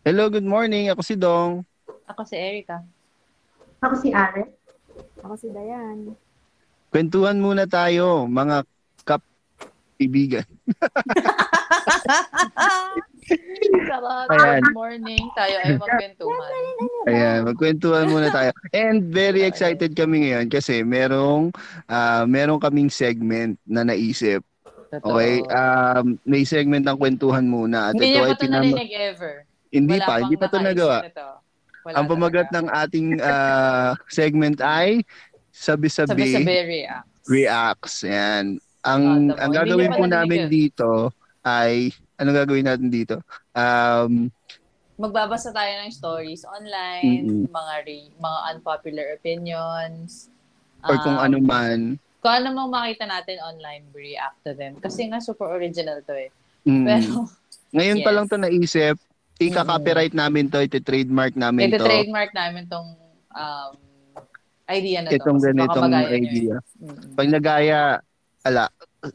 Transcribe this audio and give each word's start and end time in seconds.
Hello, 0.00 0.32
good 0.32 0.48
morning. 0.48 0.88
Ako 0.88 1.04
si 1.04 1.12
Dong. 1.12 1.60
Ako 2.08 2.24
si 2.24 2.32
Erica. 2.32 2.80
Ako 3.84 4.00
si 4.00 4.16
Are. 4.16 4.48
Ako 5.20 5.34
si 5.36 5.52
Dayan. 5.52 6.16
Kwentuhan 6.88 7.36
muna 7.36 7.68
tayo, 7.68 8.24
mga 8.24 8.64
kap-ibigan. 9.04 10.48
Sarap. 13.86 14.26
Good 14.32 14.72
morning. 14.72 15.22
Tayo 15.36 15.56
ay 15.62 15.76
magkwentuhan. 15.76 16.50
Ayan, 17.06 17.38
magkwentuhan 17.44 18.06
muna 18.08 18.32
tayo. 18.32 18.50
And 18.72 19.12
very 19.12 19.44
excited 19.44 19.92
kami 19.92 20.26
ngayon 20.26 20.48
kasi 20.48 20.80
merong 20.80 21.52
ah, 21.86 22.24
merong 22.24 22.58
kaming 22.58 22.88
segment 22.88 23.60
na 23.68 23.84
naisip. 23.84 24.40
Totoo. 24.90 25.14
Okay? 25.14 25.44
Um, 25.46 26.18
may 26.26 26.42
segment 26.42 26.88
ng 26.88 26.98
kwentuhan 26.98 27.46
muna. 27.46 27.92
At 27.92 27.94
Hindi 27.94 28.10
ito 28.10 28.16
niya 28.16 28.24
ay 28.24 28.26
pa 28.26 28.34
ito 28.34 28.42
pinama- 28.42 28.64
narinig 28.64 28.92
ever. 28.96 29.34
Hindi 29.70 29.96
Wala 30.02 30.06
pa, 30.06 30.14
hindi 30.20 30.36
pa 30.36 30.46
ito 30.50 30.58
nagawa. 30.58 30.98
Wala 31.80 31.94
Ang 31.96 32.06
pamagat 32.10 32.48
ng 32.52 32.66
ating 32.68 33.08
ah, 33.24 33.96
segment 34.10 34.60
ay 34.60 35.00
Sabi-sabi 35.50 36.14
Sabi-sabi 36.14 36.54
reacts. 36.64 37.26
Reacts. 37.26 37.94
Yan. 38.06 38.44
Ang, 38.86 39.34
tama. 39.34 39.38
ang 39.44 39.50
gagawin 39.52 39.92
pa 39.92 39.98
po 39.98 40.04
namin 40.08 40.40
yun. 40.46 40.50
dito 40.50 40.90
ay, 41.44 41.92
ano 42.16 42.32
gagawin 42.32 42.64
natin 42.64 42.88
dito? 42.88 43.20
Um, 43.52 44.32
Magbabasa 45.00 45.52
tayo 45.52 45.72
ng 45.80 45.92
stories 45.92 46.44
online, 46.44 47.24
Mm-mm. 47.24 47.48
mga 47.48 47.74
re- 47.88 48.12
mga 48.20 48.38
unpopular 48.52 49.06
opinions. 49.16 50.28
or 50.84 50.96
kung 51.00 51.16
um, 51.16 51.24
ano 51.24 51.36
man. 51.40 51.96
Kung 52.20 52.32
ano 52.36 52.52
mang 52.52 52.72
makita 52.72 53.08
natin 53.08 53.40
online, 53.40 53.84
react 53.96 54.36
to 54.44 54.52
them. 54.52 54.76
Kasi 54.80 55.08
nga 55.08 55.20
super 55.20 55.48
original 55.48 56.04
to 56.04 56.12
eh. 56.12 56.28
Mm. 56.68 56.84
Pero, 56.84 57.28
Ngayon 57.72 57.98
pa 58.04 58.10
yes. 58.12 58.16
lang 58.16 58.26
to 58.28 58.36
naisip, 58.36 58.96
ika-copyright 59.40 60.12
namin 60.12 60.52
to, 60.52 60.60
iti-trademark 60.60 61.32
namin 61.34 61.72
ito 61.72 61.80
to. 61.80 61.88
trademark 61.88 62.30
namin 62.36 62.68
tong 62.68 62.92
um, 63.32 63.70
idea 64.68 65.00
na 65.00 65.08
to. 65.10 65.16
Itong 65.16 65.40
Kasi 65.40 65.50
baka 65.56 65.80
ganitong 65.80 65.92
idea. 66.12 66.56
Mm-mm. 66.76 67.16
Pag 67.16 67.28
nagaya, 67.32 67.80
ala, 68.44 68.68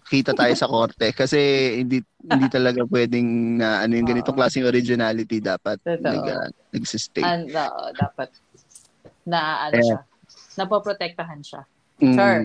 kita 0.09 0.33
tayo 0.33 0.53
sa 0.57 0.65
korte 0.65 1.13
kasi 1.13 1.37
hindi 1.85 2.01
hindi 2.25 2.49
talaga 2.49 2.81
pwedeng 2.89 3.61
na 3.61 3.85
ano 3.85 3.93
yung 3.93 4.09
ganitong 4.09 4.33
klaseng 4.33 4.65
originality 4.65 5.37
dapat 5.37 5.77
Totoo. 5.85 6.01
nag, 6.01 6.25
uh, 6.25 6.49
nagsistay. 6.73 7.21
And, 7.21 7.53
oo, 7.53 7.83
dapat 7.93 8.33
na 9.29 9.69
ano 9.69 9.77
Eh. 9.77 9.85
siya. 9.85 9.99
Napoprotektahan 10.57 11.41
siya. 11.45 11.61
Mm, 11.95 12.15
sure. 12.17 12.39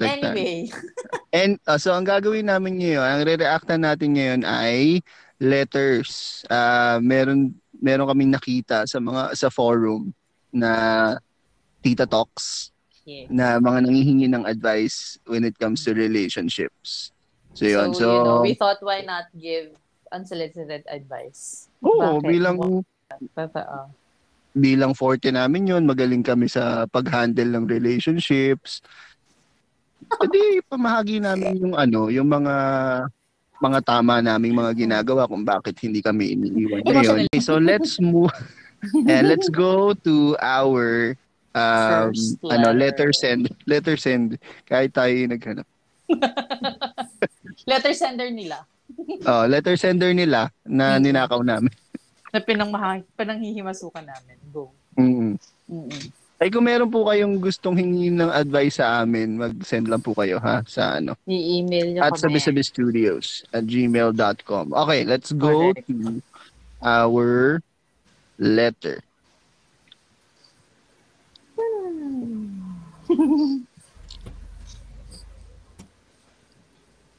Anyway, 0.00 0.70
And 1.34 1.60
uh, 1.68 1.76
so 1.76 1.92
ang 1.92 2.08
gagawin 2.08 2.48
namin 2.48 2.80
ngayon, 2.80 3.04
ang 3.04 3.22
re-reactan 3.26 3.84
natin 3.84 4.16
ngayon 4.16 4.42
ay 4.48 5.02
letters. 5.38 6.42
Ah, 6.48 6.98
meron 7.02 7.52
meron 7.76 8.08
kaming 8.08 8.32
nakita 8.32 8.86
sa 8.86 8.98
mga 8.98 9.34
sa 9.34 9.48
forum 9.50 10.14
na 10.48 10.72
Tita 11.82 12.06
Talks 12.06 12.70
yeah. 13.04 13.28
na 13.28 13.60
mga 13.60 13.84
nangihingi 13.84 14.26
ng 14.30 14.46
advice 14.46 15.18
when 15.28 15.44
it 15.44 15.58
comes 15.58 15.84
to 15.84 15.92
relationships. 15.92 17.12
So 17.52 17.68
yun. 17.68 17.92
So, 17.94 18.00
So, 18.00 18.06
you 18.08 18.22
know, 18.24 18.40
we 18.42 18.54
thought 18.54 18.80
why 18.80 19.02
not 19.02 19.28
give 19.36 19.74
unsolicited 20.10 20.86
advice. 20.86 21.68
oo, 21.82 22.18
Bakit? 22.22 22.30
bilang 22.30 22.56
Totoo. 23.34 23.90
bilang 24.54 24.94
forte 24.94 25.34
namin 25.34 25.66
yun, 25.66 25.82
magaling 25.82 26.22
kami 26.22 26.46
sa 26.46 26.86
pag-handle 26.86 27.50
ng 27.58 27.66
relationships. 27.66 28.78
Pwede 30.06 30.62
pamahagi 30.70 31.18
namin 31.18 31.58
yung 31.58 31.74
ano, 31.74 32.06
yung 32.06 32.30
mga 32.30 32.54
mga 33.64 33.80
tama 33.80 34.20
naming 34.20 34.52
mga 34.52 34.76
ginagawa 34.76 35.24
kung 35.24 35.40
bakit 35.40 35.80
hindi 35.80 35.98
kami 35.98 36.36
iniiwan 36.36 36.84
ngayon. 36.84 37.24
Okay, 37.24 37.40
so 37.40 37.56
let's 37.56 37.96
move 37.96 38.28
eh, 39.08 39.24
let's 39.24 39.48
go 39.48 39.96
to 39.96 40.36
our 40.38 41.16
um, 41.52 42.12
First 42.12 42.36
ano 42.44 42.68
letter. 42.68 43.08
letter 43.08 43.10
send 43.10 43.42
letter 43.64 43.96
send 43.96 44.36
kahit 44.64 44.92
tayo 44.92 45.08
yung 45.10 45.32
naghanap. 45.32 45.64
Letter 47.64 47.94
sender 47.94 48.28
nila. 48.28 48.68
Oh, 49.24 49.48
letter 49.48 49.74
sender 49.74 50.12
nila 50.12 50.52
na 50.62 51.00
Mm. 51.00 51.08
ninakaw 51.08 51.40
namin. 51.40 51.72
Na 52.28 52.38
pinangmaha, 52.38 53.00
pinanghihimasukan 53.16 54.04
namin. 54.04 54.36
Go. 54.52 54.68
Mm. 54.94 55.40
Mm-mm. 55.64 56.04
Ay 56.34 56.50
kung 56.50 56.66
meron 56.66 56.90
po 56.90 57.06
kayong 57.06 57.38
gustong 57.38 57.78
hingin 57.78 58.18
ng 58.18 58.28
advice 58.28 58.82
sa 58.82 59.00
amin, 59.00 59.38
mag-send 59.38 59.86
lang 59.86 60.02
po 60.02 60.12
kayo 60.18 60.42
ha 60.42 60.66
sa 60.66 60.98
ano 60.98 61.14
I-email 61.30 61.94
nyo 61.94 62.00
at 62.02 62.18
kami. 62.18 62.36
sabisabistudios 62.36 63.46
at 63.54 63.62
gmail.com. 63.64 64.74
Okay, 64.74 65.06
let's 65.06 65.30
go 65.30 65.70
Correct. 65.72 65.86
to 65.86 66.18
our 66.82 67.62
letter. 68.36 68.98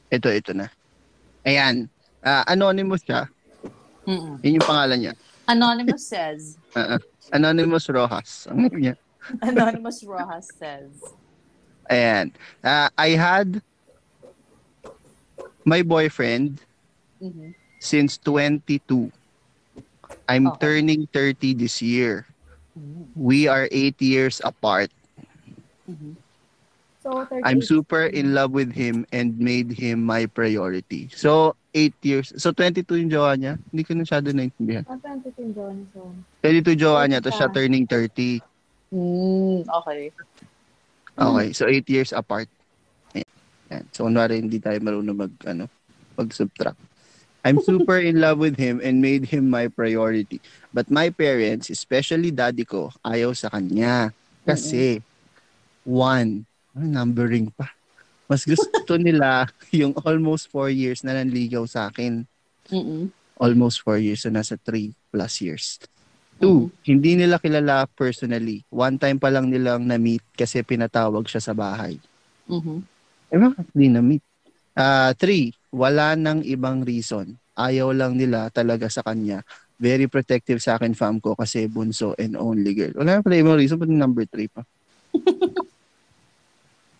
Ito, 0.06 0.28
ito 0.30 0.52
na. 0.54 0.70
Ayan. 1.42 1.90
Ah, 2.22 2.42
anonymous 2.46 3.02
siya. 3.02 3.26
Mm-mm. 4.06 4.38
Yun 4.42 4.58
yung 4.62 4.68
pangalan 4.68 4.98
niya. 4.98 5.14
Anonymous 5.46 6.02
says, 6.06 6.58
ah. 6.78 6.98
Anonymous 7.34 7.86
Rojas. 7.90 8.46
Ang 8.50 8.70
niya. 8.70 8.94
Anonymous 9.42 10.04
Rojas 10.04 10.50
says, 10.58 10.90
Ayan. 11.90 12.34
Ah, 12.64 12.90
I 12.98 13.14
had 13.14 13.62
my 15.64 15.82
boyfriend 15.82 16.60
mhm. 17.22 17.54
since 17.78 18.18
22. 18.18 19.10
I'm 20.26 20.50
Okay. 20.50 20.58
turning 20.66 21.06
30 21.14 21.54
this 21.54 21.78
year. 21.78 22.26
Mhm. 22.74 23.14
We 23.14 23.46
are 23.46 23.70
8 23.70 23.98
years 24.02 24.42
apart. 24.42 24.90
Mhm. 25.86 26.18
So, 27.06 27.22
30 27.22 27.46
I'm 27.46 27.62
super 27.62 28.10
in 28.10 28.34
love 28.34 28.50
with 28.50 28.74
him 28.74 29.06
and 29.14 29.38
made 29.38 29.70
him 29.70 30.02
my 30.02 30.26
priority. 30.26 31.06
So, 31.14 31.54
8 31.70 31.94
years. 32.02 32.34
So, 32.34 32.50
22 32.50 32.98
yung 32.98 33.14
jowa 33.14 33.38
niya. 33.38 33.62
Hindi 33.70 33.82
ko 33.86 33.94
na 33.94 34.02
masyado 34.02 34.34
naintindihan. 34.34 34.82
Ah, 34.90 34.98
22 34.98 35.54
John. 35.54 35.86
So, 35.94 36.10
22 36.42 36.74
jowa 36.74 37.06
niya, 37.06 37.22
tapos 37.22 37.38
siya 37.38 37.54
turning 37.54 37.86
30. 37.86 38.42
Mm, 38.96 39.68
okay. 39.68 40.08
Okay, 41.16 41.48
so 41.52 41.68
8 41.68 41.84
years 41.92 42.12
apart. 42.16 42.48
Ayan. 43.12 43.84
So, 43.92 44.08
kunwari 44.08 44.40
hindi 44.40 44.56
tayo 44.56 44.80
marunong 44.80 45.16
mag, 45.16 45.32
ano, 45.44 45.68
mag-subtract. 46.16 46.80
I'm 47.46 47.60
super 47.62 48.02
in 48.02 48.18
love 48.18 48.42
with 48.42 48.58
him 48.58 48.82
and 48.82 48.98
made 48.98 49.30
him 49.30 49.46
my 49.46 49.70
priority. 49.70 50.42
But 50.74 50.90
my 50.90 51.14
parents, 51.14 51.70
especially 51.70 52.34
daddy 52.34 52.66
ko, 52.66 52.90
ayaw 53.06 53.36
sa 53.38 53.52
kanya. 53.52 54.10
Kasi, 54.42 54.98
one, 55.86 56.42
ah, 56.74 56.82
numbering 56.82 57.54
pa. 57.54 57.70
Mas 58.26 58.42
gusto 58.42 58.98
nila 58.98 59.46
yung 59.70 59.94
almost 60.02 60.50
four 60.50 60.72
years 60.74 61.06
na 61.06 61.14
nanligaw 61.14 61.62
sa 61.70 61.86
akin. 61.86 62.26
Mm-mm. 62.70 63.14
Almost 63.38 63.84
four 63.84 64.00
years, 64.00 64.24
so 64.24 64.32
nasa 64.32 64.56
three 64.58 64.96
plus 65.12 65.38
years. 65.44 65.78
Two, 66.36 66.68
hindi 66.84 67.16
nila 67.16 67.40
kilala 67.40 67.88
personally. 67.96 68.60
One 68.68 69.00
time 69.00 69.16
pa 69.16 69.32
lang 69.32 69.48
nilang 69.48 69.88
na-meet 69.88 70.20
kasi 70.36 70.60
pinatawag 70.60 71.24
siya 71.24 71.40
sa 71.40 71.56
bahay. 71.56 71.96
Mhm. 72.44 72.84
Eh, 73.32 73.38
bakit 73.40 73.66
di 73.72 73.88
na-meet? 73.88 74.22
Ah, 74.76 75.16
three, 75.16 75.56
wala 75.72 76.12
nang 76.12 76.44
ibang 76.44 76.84
reason. 76.84 77.32
Ayaw 77.56 77.88
lang 77.96 78.20
nila 78.20 78.52
talaga 78.52 78.92
sa 78.92 79.00
kanya. 79.00 79.40
Very 79.80 80.08
protective 80.08 80.60
sa 80.60 80.76
akin, 80.76 80.92
fam 80.92 81.16
ko, 81.20 81.32
kasi 81.32 81.64
bunso 81.68 82.12
and 82.20 82.36
only 82.36 82.76
girl. 82.76 82.92
Wala 83.00 83.20
na 83.20 83.24
pala 83.24 83.40
ibang 83.40 83.56
reason, 83.56 83.80
pati 83.80 83.96
number 83.96 84.28
three 84.28 84.52
pa. 84.52 84.60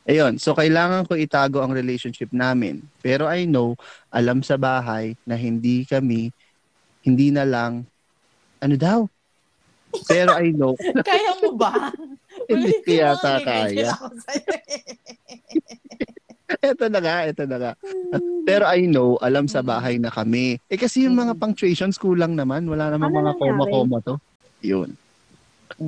Ayun, 0.08 0.38
so 0.38 0.54
kailangan 0.54 1.02
ko 1.04 1.18
itago 1.18 1.60
ang 1.60 1.74
relationship 1.74 2.30
namin. 2.30 2.78
Pero 3.02 3.26
I 3.26 3.44
know, 3.44 3.74
alam 4.08 4.40
sa 4.40 4.54
bahay 4.54 5.18
na 5.26 5.34
hindi 5.34 5.82
kami, 5.82 6.30
hindi 7.02 7.28
na 7.34 7.42
lang, 7.42 7.84
ano 8.62 8.74
daw? 8.78 9.04
Pero 10.04 10.36
I 10.36 10.52
know, 10.52 10.76
Kaya 11.08 11.32
mo 11.40 11.56
ba? 11.56 11.90
hindi 12.50 12.72
ko 12.84 12.90
yata 12.92 13.40
kaya. 13.40 13.96
Eto 16.62 16.86
na 16.86 17.02
nga, 17.02 17.26
eto 17.26 17.42
na 17.42 17.58
nga. 17.58 17.72
Pero 18.46 18.70
I 18.70 18.86
know, 18.86 19.18
alam 19.18 19.50
sa 19.50 19.66
bahay 19.66 19.98
na 19.98 20.14
kami. 20.14 20.62
Eh 20.70 20.78
kasi 20.78 21.02
yung 21.02 21.18
mga 21.18 21.34
punctuations 21.34 21.98
kulang 21.98 22.38
naman. 22.38 22.62
Wala 22.70 22.94
namang 22.94 23.10
Ano 23.10 23.18
mga 23.18 23.32
koma-koma 23.34 23.98
to. 24.06 24.14
Yun. 24.62 24.94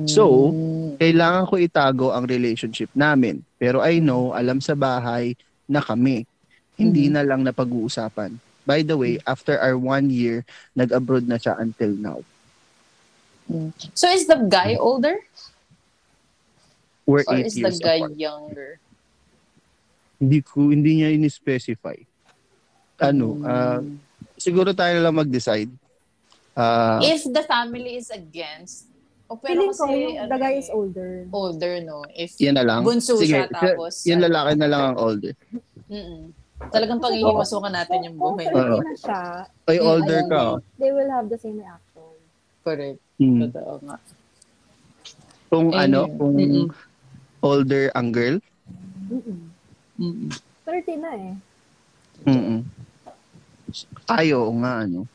So, 0.05 0.51
Mm. 0.51 0.99
Kailangan 0.99 1.47
ko 1.47 1.53
itago 1.55 2.07
ang 2.11 2.27
relationship 2.27 2.91
namin. 2.91 3.39
Pero 3.55 3.79
I 3.79 4.03
know, 4.03 4.35
alam 4.35 4.59
sa 4.59 4.75
bahay 4.75 5.39
na 5.63 5.79
kami. 5.79 6.27
Hindi 6.75 7.07
na 7.07 7.23
lang 7.23 7.47
na 7.47 7.55
pag-uusapan. 7.55 8.35
By 8.67 8.83
the 8.83 8.99
way, 8.99 9.15
after 9.23 9.55
our 9.55 9.79
one 9.79 10.11
year, 10.11 10.43
nag-abroad 10.75 11.23
na 11.23 11.39
siya 11.39 11.55
until 11.55 11.95
now. 11.95 12.19
So 13.93 14.05
is 14.07 14.25
the 14.25 14.37
guy 14.39 14.75
older 14.75 15.17
We're 17.03 17.25
or 17.25 17.35
eight 17.35 17.47
is 17.47 17.55
the 17.55 17.65
years 17.65 17.79
guy 17.79 17.97
apart. 17.97 18.13
younger? 18.15 18.71
Hindi 20.19 20.39
ko, 20.41 20.69
hindi 20.69 21.01
niya 21.01 21.09
in-specify. 21.09 21.97
Ano, 22.99 23.39
Mm. 23.39 23.43
ah, 23.43 23.81
siguro 24.35 24.69
tayo 24.71 24.93
na 24.93 25.03
lang 25.03 25.15
mag-decide. 25.15 25.71
Ah, 26.53 26.99
If 27.01 27.25
the 27.25 27.41
family 27.41 27.95
is 27.95 28.11
against, 28.11 28.85
o 29.25 29.33
pero 29.33 29.63
Feeling 29.63 29.71
ko, 29.71 29.85
kasi, 29.87 29.95
yung 29.95 30.17
ano 30.19 30.27
the 30.27 30.37
guy 30.37 30.53
eh, 30.53 30.59
is 30.59 30.69
older. 30.69 31.11
older, 31.31 31.73
no? 31.79 32.03
If 32.11 32.35
yan 32.37 32.53
na 32.53 32.67
lang. 32.67 32.83
bunso 32.83 33.15
Sige, 33.15 33.31
siya, 33.31 33.47
tapos, 33.47 34.03
yung 34.03 34.19
ano, 34.19 34.27
lalaki 34.27 34.53
na 34.55 34.67
lang 34.67 34.81
ang 34.85 34.97
older. 35.07 35.33
mm 35.87 36.21
Talagang 36.59 36.99
panghihiwasukan 36.99 37.71
natin 37.71 37.97
yung 38.03 38.17
buhay. 38.19 38.45
kung 38.45 38.59
Oo. 38.59 38.77
30 38.77 38.83
na 38.83 38.93
siya, 38.93 39.21
Ay, 39.63 39.79
older 39.79 40.19
ka. 40.27 40.59
think 40.59 40.75
they 40.77 40.91
will 40.91 41.07
have 41.07 41.25
the 41.25 41.39
same 41.39 41.55
reaction. 41.55 41.88
Correct. 42.69 43.01
Hmm. 43.17 43.49
Totoo 43.49 43.73
nga. 43.81 43.97
Kung 45.49 45.73
Ayun 45.73 45.81
ano, 45.81 45.99
yun. 46.05 46.17
kung 46.21 46.33
Mm-mm. 46.37 46.67
older 47.41 47.83
ang 47.97 48.13
girl. 48.13 48.37
Mm-mm. 49.09 49.39
Mm-mm. 49.97 50.29
30 50.61 51.01
na 51.01 51.11
eh. 51.17 51.33
Mm 52.29 52.61
Tayo, 54.05 54.53
nga, 54.61 54.85
ano. 54.85 55.09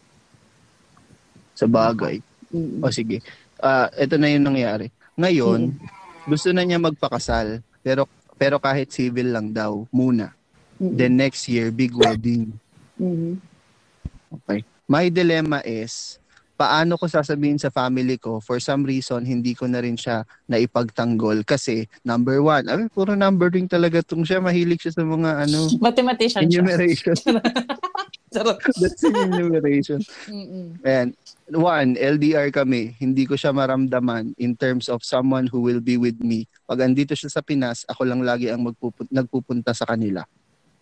Sa 1.55 1.71
bagay. 1.71 2.19
Mm-mm. 2.51 2.83
O 2.83 2.91
sige. 2.91 3.23
Ah, 3.63 3.87
ito 3.95 4.19
na 4.19 4.35
yung 4.35 4.51
nangyari. 4.51 4.91
Ngayon, 5.15 5.71
gusto 6.27 6.51
na 6.51 6.67
niya 6.67 6.83
magpakasal. 6.83 7.63
Pero 7.87 8.11
pero 8.35 8.59
kahit 8.59 8.91
civil 8.91 9.31
lang 9.31 9.55
daw 9.55 9.87
muna. 9.95 10.35
Mm-mm. 10.83 10.99
Then 10.99 11.15
next 11.15 11.47
year, 11.47 11.71
big 11.71 11.95
wedding. 11.95 12.51
Mhm. 12.99 13.39
Okay. 14.43 14.67
My 14.85 15.07
dilemma 15.07 15.63
is, 15.63 16.19
paano 16.55 16.95
ko 16.95 17.05
sasabihin 17.05 17.59
sa 17.59 17.69
family 17.69 18.15
ko, 18.15 18.39
for 18.39 18.59
some 18.59 18.83
reason, 18.83 19.23
hindi 19.23 19.53
ko 19.53 19.67
na 19.67 19.79
rin 19.79 19.95
siya 19.95 20.23
naipagtanggol 20.47 21.43
kasi, 21.43 21.85
number 22.01 22.39
one, 22.39 22.65
ay, 22.67 22.87
puro 22.89 23.13
numbering 23.13 23.67
talaga 23.67 24.01
tong 24.01 24.23
siya. 24.23 24.39
Mahilig 24.39 24.79
siya 24.81 24.95
sa 24.95 25.03
mga, 25.03 25.31
ano, 25.45 25.59
Mathematician 25.85 26.47
siya. 26.47 26.63
enumeration. 26.63 27.17
That's 28.35 29.07
an 29.07 29.31
enumeration. 29.31 30.03
And 30.83 31.15
one, 31.47 31.95
LDR 31.95 32.51
kami. 32.51 32.99
Hindi 32.99 33.31
ko 33.31 33.39
siya 33.39 33.55
maramdaman 33.55 34.35
in 34.37 34.59
terms 34.59 34.91
of 34.91 35.07
someone 35.07 35.47
who 35.47 35.63
will 35.63 35.79
be 35.79 35.95
with 35.95 36.19
me. 36.19 36.51
Pag 36.67 36.83
andito 36.83 37.15
siya 37.15 37.31
sa 37.31 37.47
Pinas, 37.47 37.87
ako 37.87 38.03
lang 38.03 38.27
lagi 38.27 38.51
ang 38.51 38.67
magpupun- 38.67 39.07
nagpupunta 39.07 39.71
sa 39.71 39.87
kanila. 39.87 40.27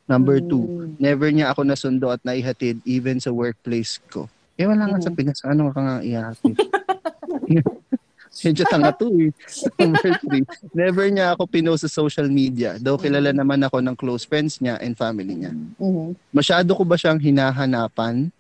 Number 0.09 0.41
two, 0.41 0.65
Mm. 0.65 0.97
never 0.97 1.29
niya 1.29 1.53
ako 1.53 1.63
nasundo 1.63 2.09
at 2.09 2.25
naihatid 2.25 2.81
even 2.83 3.21
sa 3.21 3.29
workplace 3.31 4.01
ko. 4.09 4.33
Eh 4.55 4.67
wala 4.69 4.85
nga 4.87 4.99
sa 5.01 5.11
Mhm. 5.11 5.17
Pinas, 5.17 5.41
ano 5.43 5.73
ka 5.73 5.81
nga 5.81 5.97
ihatid? 6.01 6.57
Medyo 8.43 8.65
tanga 8.65 8.91
to 8.91 9.13
eh. 9.13 9.31
Number 9.77 10.11
three, 10.19 10.43
never 10.73 11.05
niya 11.07 11.37
ako 11.37 11.45
pinost 11.47 11.85
sa 11.85 11.93
social 11.93 12.27
media. 12.27 12.81
Though 12.81 12.97
kilala 12.97 13.29
naman 13.31 13.61
ako 13.61 13.85
ng 13.85 13.93
close 13.95 14.25
friends 14.25 14.57
niya 14.59 14.81
and 14.81 14.97
family 14.97 15.37
niya. 15.37 15.53
Mhm. 15.77 16.17
Masyado 16.33 16.73
ko 16.73 16.83
ba 16.83 16.97
siyang 16.97 17.21
hinahanapan? 17.21 18.33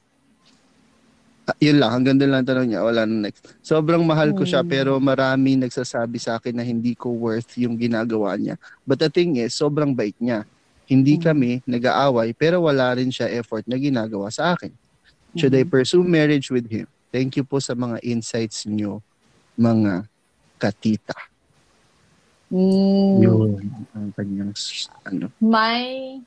Ah, 1.42 1.58
yun 1.58 1.76
lang, 1.76 1.90
hanggang 1.90 2.16
doon 2.16 2.32
lang 2.32 2.46
tanong 2.46 2.70
niya. 2.70 2.80
Wala 2.80 3.02
na 3.02 3.26
next. 3.26 3.50
Sobrang 3.60 4.00
mahal 4.00 4.30
ko 4.30 4.46
siya 4.46 4.62
Hmm. 4.62 4.70
pero 4.70 4.92
marami 4.96 5.58
nagsasabi 5.58 6.16
sa 6.16 6.38
akin 6.38 6.54
na 6.54 6.62
hindi 6.62 6.94
ko 6.94 7.10
worth 7.10 7.58
yung 7.58 7.74
ginagawa 7.74 8.38
niya. 8.38 8.54
But 8.86 9.02
the 9.02 9.10
thing 9.10 9.34
is, 9.36 9.50
sobrang 9.52 9.90
bait 9.92 10.14
niya. 10.16 10.46
Hindi 10.86 11.18
Hmm. 11.18 11.24
kami 11.26 11.50
nag-aaway 11.66 12.30
pero 12.32 12.62
wala 12.62 12.94
rin 12.94 13.10
siya 13.10 13.26
effort 13.28 13.66
na 13.66 13.74
ginagawa 13.74 14.30
sa 14.30 14.54
akin. 14.54 14.70
Should 15.32 15.56
I 15.56 15.64
Mhm. 15.64 15.70
pursue 15.70 16.04
marriage 16.04 16.52
with 16.52 16.68
him? 16.68 16.84
Thank 17.08 17.36
you 17.36 17.44
po 17.44 17.60
sa 17.60 17.72
mga 17.72 18.00
insights 18.04 18.64
niyo, 18.64 19.00
mga 19.56 20.08
katita. 20.56 21.16
Mm. 22.52 23.16
Yun 23.20 23.52
ang 23.96 24.12
kanyang 24.12 24.52
ano. 25.08 25.32
My 25.40 26.20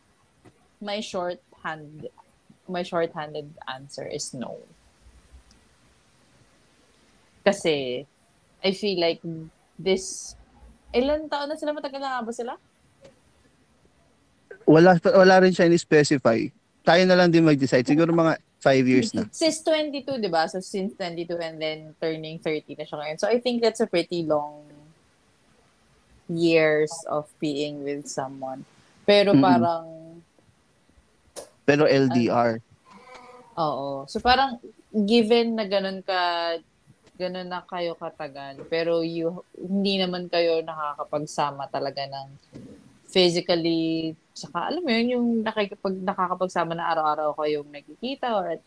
my 0.81 0.97
shorthand 0.97 2.09
my 2.65 2.81
shorthanded 2.81 3.45
answer 3.69 4.09
is 4.09 4.33
no. 4.33 4.57
Kasi 7.45 8.05
I 8.65 8.71
feel 8.73 8.97
like 8.97 9.21
this 9.77 10.33
ilan 10.89 11.29
taon 11.29 11.53
na 11.53 11.57
sila 11.57 11.77
matagal 11.77 12.01
na 12.01 12.25
ba 12.25 12.33
sila? 12.33 12.57
Wala, 14.65 14.97
wala 14.97 15.45
rin 15.45 15.53
siya 15.53 15.69
in-specify. 15.69 16.41
Tayo 16.81 17.03
na 17.05 17.13
lang 17.13 17.29
din 17.29 17.45
mag-decide. 17.45 17.85
Siguro 17.85 18.09
mga 18.09 18.41
five 18.65 18.85
years 18.89 19.13
na. 19.13 19.29
Since 19.29 19.61
22, 19.61 20.17
'di 20.17 20.29
ba? 20.33 20.49
So 20.49 20.57
since 20.57 20.97
22 20.97 21.37
and 21.37 21.61
then 21.61 21.93
turning 22.01 22.41
30 22.41 22.81
na 22.81 22.85
siya 22.89 22.97
ngayon. 22.97 23.17
So 23.21 23.29
I 23.29 23.37
think 23.37 23.61
that's 23.61 23.85
a 23.85 23.85
pretty 23.85 24.25
long 24.25 24.65
years 26.25 26.89
of 27.05 27.29
being 27.37 27.85
with 27.85 28.09
someone. 28.09 28.65
Pero 29.05 29.37
Mm-mm. 29.37 29.45
parang 29.45 29.85
Pero 31.65 31.85
LDR. 31.85 32.57
Oo. 33.61 34.09
So 34.09 34.17
parang 34.17 34.57
given 34.89 35.53
na 35.53 35.69
ganun 35.69 36.01
ka 36.01 36.57
ganun 37.15 37.47
na 37.47 37.63
kayo 37.63 37.95
katagal 37.95 38.59
pero 38.67 38.99
you 38.99 39.39
hindi 39.55 39.95
naman 40.03 40.27
kayo 40.27 40.59
nakakapagsama 40.59 41.63
talaga 41.71 42.03
ng 42.03 42.27
physically 43.15 44.11
saka 44.35 44.67
alam 44.67 44.83
mo 44.83 44.91
yun 44.91 45.15
yung 45.15 45.27
nakikipag 45.47 45.95
nakakapagsama 46.03 46.75
na 46.75 46.91
araw-araw 46.91 47.39
kayong 47.39 47.71
nagkikita 47.71 48.27
or 48.35 48.59
at, 48.59 48.63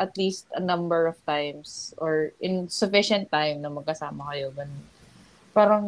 at 0.00 0.12
least 0.16 0.48
a 0.56 0.62
number 0.64 1.04
of 1.04 1.20
times 1.28 1.92
or 2.00 2.32
in 2.40 2.64
sufficient 2.72 3.28
time 3.28 3.60
na 3.60 3.68
magkasama 3.68 4.24
kayo 4.32 4.48
ganun. 4.56 4.84
Parang 5.52 5.86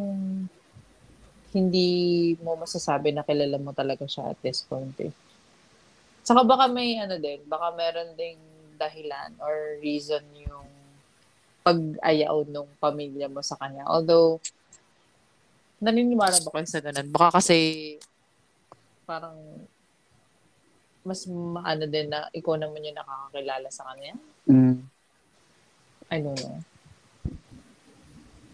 hindi 1.57 1.91
mo 2.45 2.61
masasabi 2.61 3.17
na 3.17 3.25
kilala 3.25 3.57
mo 3.57 3.73
talaga 3.73 4.05
siya 4.05 4.37
at 4.37 4.39
this 4.45 4.61
point 4.69 4.93
eh. 5.01 5.13
Saka 6.21 6.45
baka 6.45 6.69
may 6.69 7.01
ano 7.01 7.17
din, 7.17 7.41
baka 7.49 7.73
meron 7.73 8.13
ding 8.13 8.37
dahilan 8.77 9.33
or 9.41 9.81
reason 9.81 10.21
yung 10.37 10.69
pag-ayaw 11.65 12.45
nung 12.53 12.69
pamilya 12.77 13.33
mo 13.33 13.41
sa 13.41 13.57
kanya. 13.57 13.89
Although, 13.89 14.43
naniniwala 15.83 16.39
ba 16.47 16.51
kayo 16.55 16.67
sa 16.71 16.79
ganun? 16.79 17.11
Baka 17.11 17.43
kasi 17.43 17.59
parang 19.03 19.35
mas 21.03 21.27
maano 21.27 21.85
din 21.91 22.07
na 22.07 22.31
ikaw 22.31 22.55
naman 22.55 22.87
yung 22.87 22.95
nakakakilala 22.95 23.69
sa 23.75 23.91
kanya. 23.91 24.15
Mm. 24.47 24.79
I 26.07 26.19
don't 26.23 26.39
know. 26.39 26.63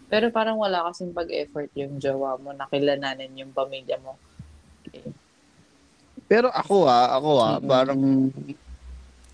Pero 0.09 0.33
parang 0.33 0.57
wala 0.57 0.89
kasing 0.89 1.13
pag-effort 1.13 1.69
yung 1.77 2.01
jowa 2.01 2.41
mo 2.41 2.57
na 2.57 2.65
kilalanin 2.73 3.29
yung 3.37 3.53
pamilya 3.53 4.01
mo. 4.01 4.17
Pero 6.25 6.49
ako 6.49 6.89
ah, 6.89 7.13
ako 7.21 7.31
ah, 7.45 7.57
Mm-mm. 7.61 7.69
parang 7.69 8.01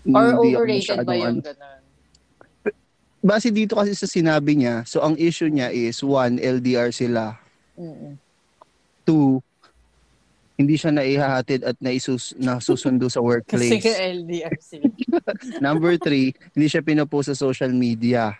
Or 0.05 0.27
overrated 0.37 1.01
ba 1.07 1.15
yung 1.15 1.39
ano. 1.39 1.47
ganun? 1.47 1.81
Base 3.25 3.49
dito 3.49 3.73
kasi 3.73 3.95
sa 3.97 4.05
sinabi 4.05 4.53
niya, 4.59 4.85
so 4.85 5.01
ang 5.01 5.17
issue 5.17 5.49
niya 5.49 5.73
is 5.73 5.97
one, 6.03 6.37
LDR 6.37 6.93
sila. 6.93 7.44
Mm-mm. 7.75 8.15
Two, 9.03 9.39
hindi 10.55 10.75
siya 10.75 10.89
naihahatid 10.89 11.61
at 11.61 11.75
naisus 11.77 12.31
nasusundo 12.33 13.05
sa 13.05 13.19
Kasi 13.19 13.27
workplace. 13.27 13.83
ka 13.83 13.91
LDR 13.91 14.55
sila. 14.57 14.87
Number 15.65 15.99
three, 15.99 16.31
hindi 16.55 16.67
siya 16.67 16.79
pinopost 16.79 17.27
sa 17.27 17.37
social 17.37 17.69
media. 17.69 18.39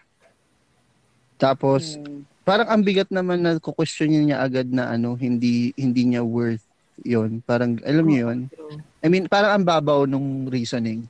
Tapos, 1.36 2.00
Mm. 2.00 2.24
parang 2.42 2.68
ang 2.70 2.82
bigat 2.82 3.12
naman 3.12 3.44
na 3.44 3.60
kukwestiyon 3.60 4.32
niya 4.32 4.40
agad 4.40 4.72
na 4.72 4.90
ano, 4.90 5.20
hindi 5.20 5.76
hindi 5.76 6.08
niya 6.08 6.24
worth 6.24 6.64
yon 7.04 7.44
Parang, 7.44 7.76
alam 7.84 8.08
niyo 8.08 8.32
yun? 8.32 8.40
True. 8.48 8.80
I 9.04 9.08
mean, 9.12 9.28
parang 9.28 9.60
ang 9.60 9.66
babaw 9.68 10.08
nung 10.08 10.48
reasoning. 10.48 11.04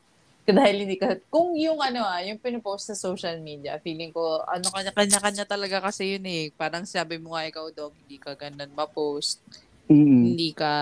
Dahil 0.58 0.86
hindi 0.86 1.02
ka, 1.02 1.18
kung 1.34 1.58
yung 1.58 1.82
ano 1.82 2.06
ah, 2.06 2.22
yung 2.22 2.38
pinopost 2.38 2.94
sa 2.94 2.96
social 2.98 3.42
media, 3.42 3.82
feeling 3.82 4.14
ko, 4.14 4.46
ano 4.46 4.70
kanya-kanya 4.70 5.46
talaga 5.50 5.82
kasi 5.82 6.18
yun 6.18 6.26
eh. 6.30 6.54
Parang 6.54 6.86
sabi 6.86 7.18
mo 7.18 7.34
nga 7.34 7.50
ikaw, 7.50 7.74
dog, 7.74 7.98
hindi 7.98 8.22
ka 8.22 8.38
ganun 8.38 8.70
ma-post. 8.78 9.42
Mm. 9.86 10.34
Hindi 10.34 10.50
ka, 10.58 10.74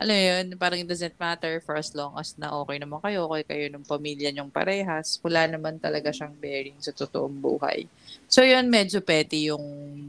alam 0.00 0.16
yun, 0.16 0.46
parang 0.56 0.80
it 0.80 0.88
doesn't 0.88 1.20
matter 1.20 1.60
for 1.60 1.76
as 1.76 1.92
long 1.92 2.16
as 2.16 2.32
na 2.40 2.48
okay 2.64 2.80
naman 2.80 2.96
kayo, 3.04 3.28
okay 3.28 3.44
kayo 3.44 3.64
ng 3.68 3.84
pamilya 3.84 4.32
nyong 4.32 4.48
parehas. 4.48 5.20
Wala 5.20 5.44
naman 5.44 5.76
talaga 5.76 6.08
siyang 6.08 6.32
bearing 6.32 6.80
sa 6.80 6.96
totoong 6.96 7.36
buhay. 7.36 7.84
So 8.24 8.40
yun, 8.40 8.72
medyo 8.72 9.04
petty 9.04 9.52
yung 9.52 9.64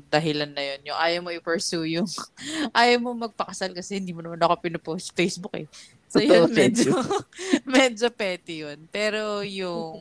dahilan 0.07 0.55
na 0.55 0.63
yun. 0.63 0.79
Yung 0.87 0.99
ayaw 0.99 1.19
mo 1.19 1.29
i-pursue 1.35 1.99
yung, 1.99 2.07
ayaw 2.79 2.97
mo 3.03 3.27
magpakasal 3.27 3.75
kasi 3.75 3.99
hindi 3.99 4.15
mo 4.15 4.23
naman 4.23 4.39
ako 4.39 4.55
pinopost 4.63 5.11
sa 5.11 5.19
Facebook 5.19 5.51
eh. 5.59 5.67
So 6.07 6.23
Totoo, 6.23 6.47
yun, 6.47 6.55
medyo, 6.55 6.95
medyo 7.75 8.07
petty 8.07 8.63
yun. 8.63 8.87
Pero 8.87 9.43
yung, 9.43 9.99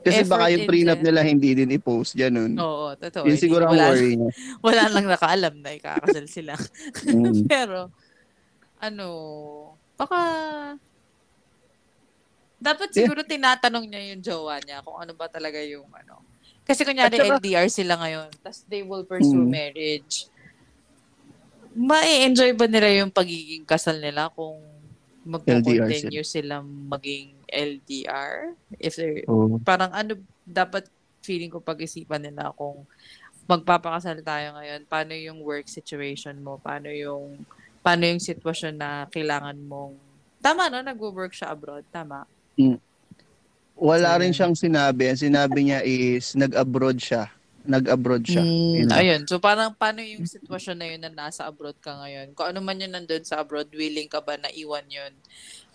Kasi 0.00 0.24
effort 0.24 0.32
baka 0.32 0.46
yung 0.48 0.64
prenup 0.64 1.00
nila 1.00 1.20
hindi 1.20 1.52
din 1.52 1.76
i-post, 1.76 2.16
ganun. 2.16 2.56
oo, 2.56 2.96
totoo. 2.96 3.28
Yun 3.28 3.36
siguro 3.36 3.68
ang 3.68 3.76
wala, 3.76 3.92
worry 3.92 4.16
niya. 4.16 4.32
wala 4.66 4.82
lang 4.88 5.06
nakaalam 5.06 5.54
na 5.60 5.70
ikakasal 5.76 6.24
sila. 6.24 6.56
Mm. 7.04 7.44
Pero, 7.52 7.92
ano, 8.80 9.06
baka, 9.94 10.18
dapat 12.56 12.88
siguro 12.92 13.20
tinatanong 13.24 13.84
niya 13.84 14.02
yung 14.12 14.20
jowa 14.20 14.56
niya 14.60 14.80
kung 14.80 14.96
ano 14.96 15.12
ba 15.12 15.28
talaga 15.28 15.60
yung 15.60 15.88
ano. 15.92 16.24
Kasi 16.64 16.84
kunyari 16.84 17.16
saka- 17.16 17.36
LDR 17.36 17.68
sila 17.68 17.96
ngayon, 17.98 18.28
tapos 18.40 18.64
they 18.68 18.80
will 18.80 19.04
pursue 19.04 19.36
Mm. 19.36 19.52
marriage. 19.52 20.28
Ma-enjoy 21.70 22.52
ba 22.52 22.66
nila 22.66 22.88
yung 22.94 23.12
pagiging 23.12 23.64
kasal 23.64 23.96
nila 23.96 24.32
kung 24.32 24.58
magko-continue 25.22 26.24
silang 26.24 26.64
maging 26.88 27.36
LDR? 27.50 28.54
If 28.78 28.96
they're, 28.96 29.26
Oo. 29.26 29.58
parang 29.62 29.90
ano, 29.92 30.16
dapat 30.46 30.86
feeling 31.20 31.52
ko 31.52 31.60
pag-isipan 31.60 32.22
nila 32.22 32.54
kung 32.56 32.88
magpapakasal 33.44 34.22
tayo 34.22 34.54
ngayon, 34.56 34.86
paano 34.86 35.12
yung 35.12 35.42
work 35.42 35.66
situation 35.66 36.38
mo, 36.38 36.62
paano 36.62 36.88
yung 36.88 37.42
paano 37.82 38.06
yung 38.06 38.22
sitwasyon 38.22 38.74
na 38.78 39.08
kailangan 39.10 39.58
mong 39.66 40.10
Tama 40.40 40.72
no, 40.72 40.80
nagwo-work 40.80 41.36
siya 41.36 41.52
abroad, 41.52 41.84
tama. 41.92 42.24
Wala 43.76 44.16
So, 44.16 44.20
rin 44.24 44.32
siyang 44.32 44.56
sinabi. 44.56 45.12
Ang 45.12 45.20
sinabi 45.20 45.58
niya 45.68 45.80
is 45.84 46.32
nag-abroad 46.32 46.96
siya. 46.96 47.28
Nag-abroad 47.60 48.24
siya. 48.24 48.40
Mm, 48.40 48.88
ayun. 48.88 49.22
So 49.28 49.36
parang 49.36 49.76
paano 49.76 50.00
yung 50.00 50.24
sitwasyon 50.24 50.76
na 50.80 50.86
yun 50.88 51.00
na 51.04 51.12
nasa 51.12 51.44
abroad 51.44 51.76
ka 51.76 51.92
ngayon? 51.92 52.32
Kung 52.32 52.48
ano 52.48 52.64
man 52.64 52.80
yun 52.80 52.88
nandun 52.88 53.20
sa 53.20 53.44
abroad, 53.44 53.68
willing 53.76 54.08
ka 54.08 54.24
ba 54.24 54.40
na 54.40 54.48
iwan 54.48 54.88
yun 54.88 55.12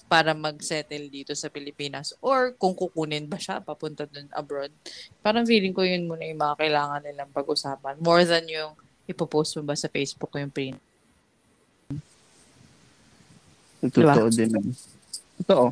para 0.06 0.38
mag-settle 0.38 1.10
dito 1.10 1.34
sa 1.34 1.50
Pilipinas? 1.50 2.14
Or 2.22 2.54
kung 2.56 2.78
kukunin 2.78 3.26
ba 3.26 3.42
siya 3.42 3.60
papunta 3.60 4.06
dun 4.06 4.30
abroad? 4.32 4.70
Parang 5.20 5.46
feeling 5.46 5.74
ko 5.74 5.82
yun 5.82 6.06
muna 6.06 6.26
yung 6.26 6.42
mga 6.42 6.56
kailangan 6.62 7.02
nilang 7.02 7.32
pag-usapan. 7.34 7.98
More 8.00 8.24
than 8.24 8.46
yung 8.46 8.78
ipopost 9.06 9.58
mo 9.58 9.66
ba 9.66 9.76
sa 9.78 9.90
Facebook 9.90 10.34
yung 10.38 10.54
print. 10.54 10.78
Totoo 13.86 14.30
din. 14.34 14.50
naman. 14.50 14.74
Totoo. 15.42 15.66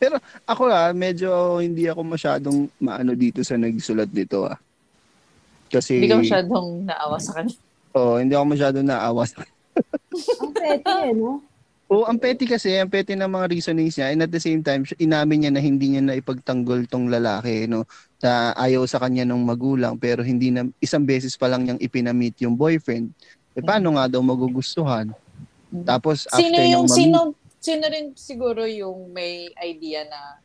Pero 0.00 0.16
ako 0.48 0.62
ah, 0.72 0.90
medyo 0.96 1.60
hindi 1.60 1.84
ako 1.86 2.00
masyadong 2.02 2.58
maano 2.80 3.12
dito 3.12 3.44
sa 3.44 3.60
nagsulat 3.60 4.08
dito 4.08 4.48
ah. 4.48 4.56
Kasi, 5.70 6.02
Hindi 6.02 6.10
ka 6.10 6.18
masyadong 6.18 6.68
naawa 6.82 7.16
sa 7.22 7.30
kanya. 7.38 7.54
oh, 7.94 8.18
hindi 8.18 8.34
ako 8.34 8.46
masyadong 8.48 8.86
naawa 8.90 9.22
sa 9.22 9.46
Ang 10.42 10.50
petty 10.50 10.96
eh, 11.06 11.12
no? 11.14 11.38
Oo, 11.90 12.06
ang 12.06 12.22
petty 12.22 12.46
kasi, 12.46 12.78
ang 12.78 12.86
petty 12.86 13.18
ng 13.18 13.26
mga 13.26 13.50
reasonings 13.50 13.98
niya 13.98 14.14
and 14.14 14.22
at 14.22 14.30
the 14.30 14.38
same 14.38 14.62
time, 14.62 14.86
inamin 14.94 15.42
niya 15.42 15.50
na 15.50 15.58
hindi 15.58 15.90
niya 15.90 16.02
na 16.06 16.14
ipagtanggol 16.14 16.86
tong 16.86 17.10
lalaki, 17.10 17.66
no? 17.66 17.82
Na 18.22 18.54
ayaw 18.54 18.86
sa 18.86 19.02
kanya 19.02 19.26
nung 19.26 19.42
magulang 19.42 19.98
pero 19.98 20.22
hindi 20.22 20.54
na 20.54 20.70
isang 20.78 21.02
beses 21.02 21.34
pa 21.34 21.50
lang 21.50 21.66
niyang 21.66 21.82
ipinamit 21.82 22.38
yung 22.46 22.54
boyfriend. 22.54 23.10
Eh 23.58 23.62
paano 23.66 23.98
nga 23.98 24.06
daw 24.06 24.22
magugustuhan? 24.22 25.10
Tapos 25.82 26.30
after 26.30 26.38
Sino 26.38 26.62
yung, 26.62 26.86
mamit- 26.86 26.94
sino, 26.94 27.18
sino 27.58 27.84
rin 27.90 28.14
siguro 28.14 28.62
yung 28.70 29.10
may 29.10 29.50
idea 29.58 30.06
na 30.06 30.38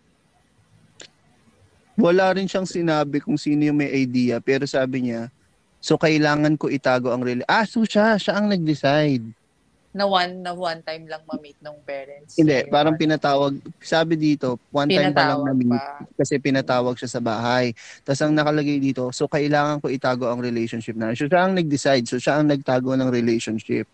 wala 1.96 2.34
rin 2.34 2.50
siyang 2.50 2.66
sinabi 2.66 3.22
kung 3.22 3.38
sino 3.38 3.70
yung 3.70 3.78
may 3.78 3.94
idea 3.94 4.42
pero 4.42 4.66
sabi 4.66 5.14
niya, 5.14 5.30
so 5.78 5.94
kailangan 5.96 6.58
ko 6.58 6.74
itago 6.74 7.14
ang 7.14 7.22
rela- 7.22 7.46
Ah, 7.46 7.70
so 7.70 7.86
siya, 7.86 8.18
siya 8.18 8.42
ang 8.42 8.50
nag-decide. 8.50 9.30
Na 9.96 10.04
one 10.04 10.44
na 10.44 10.52
one 10.52 10.84
time 10.84 11.08
lang 11.08 11.24
ma-meet 11.24 11.56
ng 11.64 11.80
parents. 11.88 12.36
Hindi, 12.36 12.68
parang 12.68 13.00
pinatawag, 13.00 13.56
sabi 13.80 14.20
dito, 14.20 14.60
one 14.68 14.92
time 14.92 15.16
pa 15.16 15.32
lang 15.32 15.40
pinatawag 15.40 15.56
na 15.56 15.80
pa. 15.80 16.04
kasi 16.20 16.34
pinatawag 16.36 16.96
siya 17.00 17.10
sa 17.16 17.24
bahay. 17.24 17.72
Tapos 18.04 18.20
ang 18.20 18.36
nakalagay 18.36 18.84
dito, 18.84 19.08
so 19.16 19.32
kailangan 19.32 19.80
ko 19.80 19.88
itago 19.88 20.28
ang 20.28 20.44
relationship 20.44 21.00
na. 21.00 21.16
So 21.16 21.32
siya 21.32 21.48
ang 21.48 21.56
nag-decide, 21.56 22.04
so 22.12 22.20
siya 22.20 22.44
ang 22.44 22.52
nagtago 22.52 22.92
ng 22.92 23.08
relationship. 23.08 23.88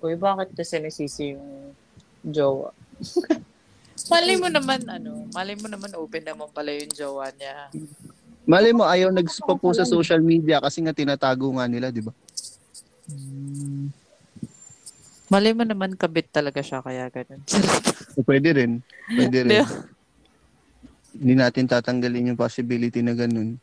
Uy, 0.00 0.16
bakit 0.16 0.56
kasi 0.56 0.80
nasisi 0.80 1.36
yung 1.36 1.76
jowa? 2.24 2.72
malay 4.16 4.40
mo 4.40 4.48
naman, 4.48 4.80
ano, 4.88 5.28
malay 5.36 5.60
mo 5.60 5.68
naman 5.68 5.92
open 5.92 6.24
naman 6.24 6.48
pala 6.56 6.72
yung 6.72 6.92
jowa 6.96 7.28
niya. 7.36 7.68
Mali 8.48 8.72
mo, 8.72 8.88
ayaw 8.88 9.12
nagpo 9.12 9.76
sa 9.76 9.84
social 9.84 10.24
media 10.24 10.56
kasi 10.64 10.80
nga 10.80 10.96
tinatago 10.96 11.52
nga 11.56 11.68
nila, 11.68 11.92
di 11.92 12.00
ba? 12.00 12.12
Malay 15.34 15.50
mo 15.50 15.66
naman 15.66 15.98
kabit 15.98 16.30
talaga 16.30 16.62
siya, 16.62 16.78
kaya 16.78 17.10
ganun. 17.10 17.42
So, 18.14 18.22
pwede 18.22 18.54
rin. 18.54 18.78
Pwede 19.10 19.42
rin. 19.42 19.66
Hindi 21.10 21.34
natin 21.34 21.66
tatanggalin 21.66 22.30
yung 22.30 22.38
possibility 22.38 23.02
na 23.02 23.18
ganun. 23.18 23.58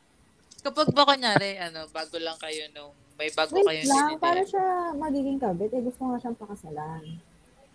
Kapag 0.60 0.92
ba 0.92 1.08
kunyari, 1.08 1.56
ano, 1.56 1.88
bago 1.88 2.20
lang 2.20 2.36
kayo 2.44 2.68
nung, 2.76 2.92
may 3.16 3.32
bago 3.32 3.56
Wait 3.56 3.64
kayo 3.64 3.88
lang, 3.88 4.20
dinidate. 4.20 4.52
siya 4.52 4.66
magiging 5.00 5.40
kabit? 5.40 5.72
Eh, 5.72 5.80
gusto 5.80 6.02
nga 6.12 6.18
siyang 6.20 6.36
pakasalan. 6.36 7.04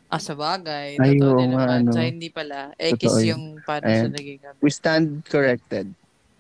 Ah, 0.06 0.20
sa 0.20 0.36
bagay. 0.36 1.00
Ay, 1.00 1.16
Totoo 1.16 1.32
oo 1.32 1.38
din 1.40 1.50
nga, 1.56 1.64
naman. 1.64 1.80
ano. 1.82 1.90
So, 1.90 2.04
hindi 2.04 2.28
pala. 2.28 2.76
Eh, 2.76 2.92
Totoo 2.92 3.00
kiss 3.00 3.16
yun. 3.24 3.28
yung 3.32 3.44
paano 3.64 3.86
siya 3.88 4.06
Ayan. 4.06 4.12
naging 4.12 4.40
kabit. 4.44 4.60
We 4.60 4.70
stand 4.70 5.08
corrected. 5.24 5.86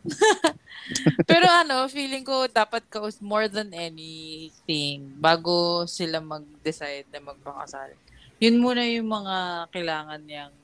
Pero 1.30 1.46
ano, 1.46 1.90
feeling 1.90 2.22
ko 2.22 2.46
dapat 2.46 2.86
ka 2.86 3.02
more 3.18 3.50
than 3.50 3.74
anything 3.74 5.10
bago 5.18 5.82
sila 5.84 6.22
mag-decide 6.22 7.06
na 7.10 7.20
magpakasal. 7.20 7.90
Yun 8.38 8.60
muna 8.60 8.84
yung 8.86 9.08
mga 9.08 9.36
kailangan 9.72 10.22
niyang 10.22 10.54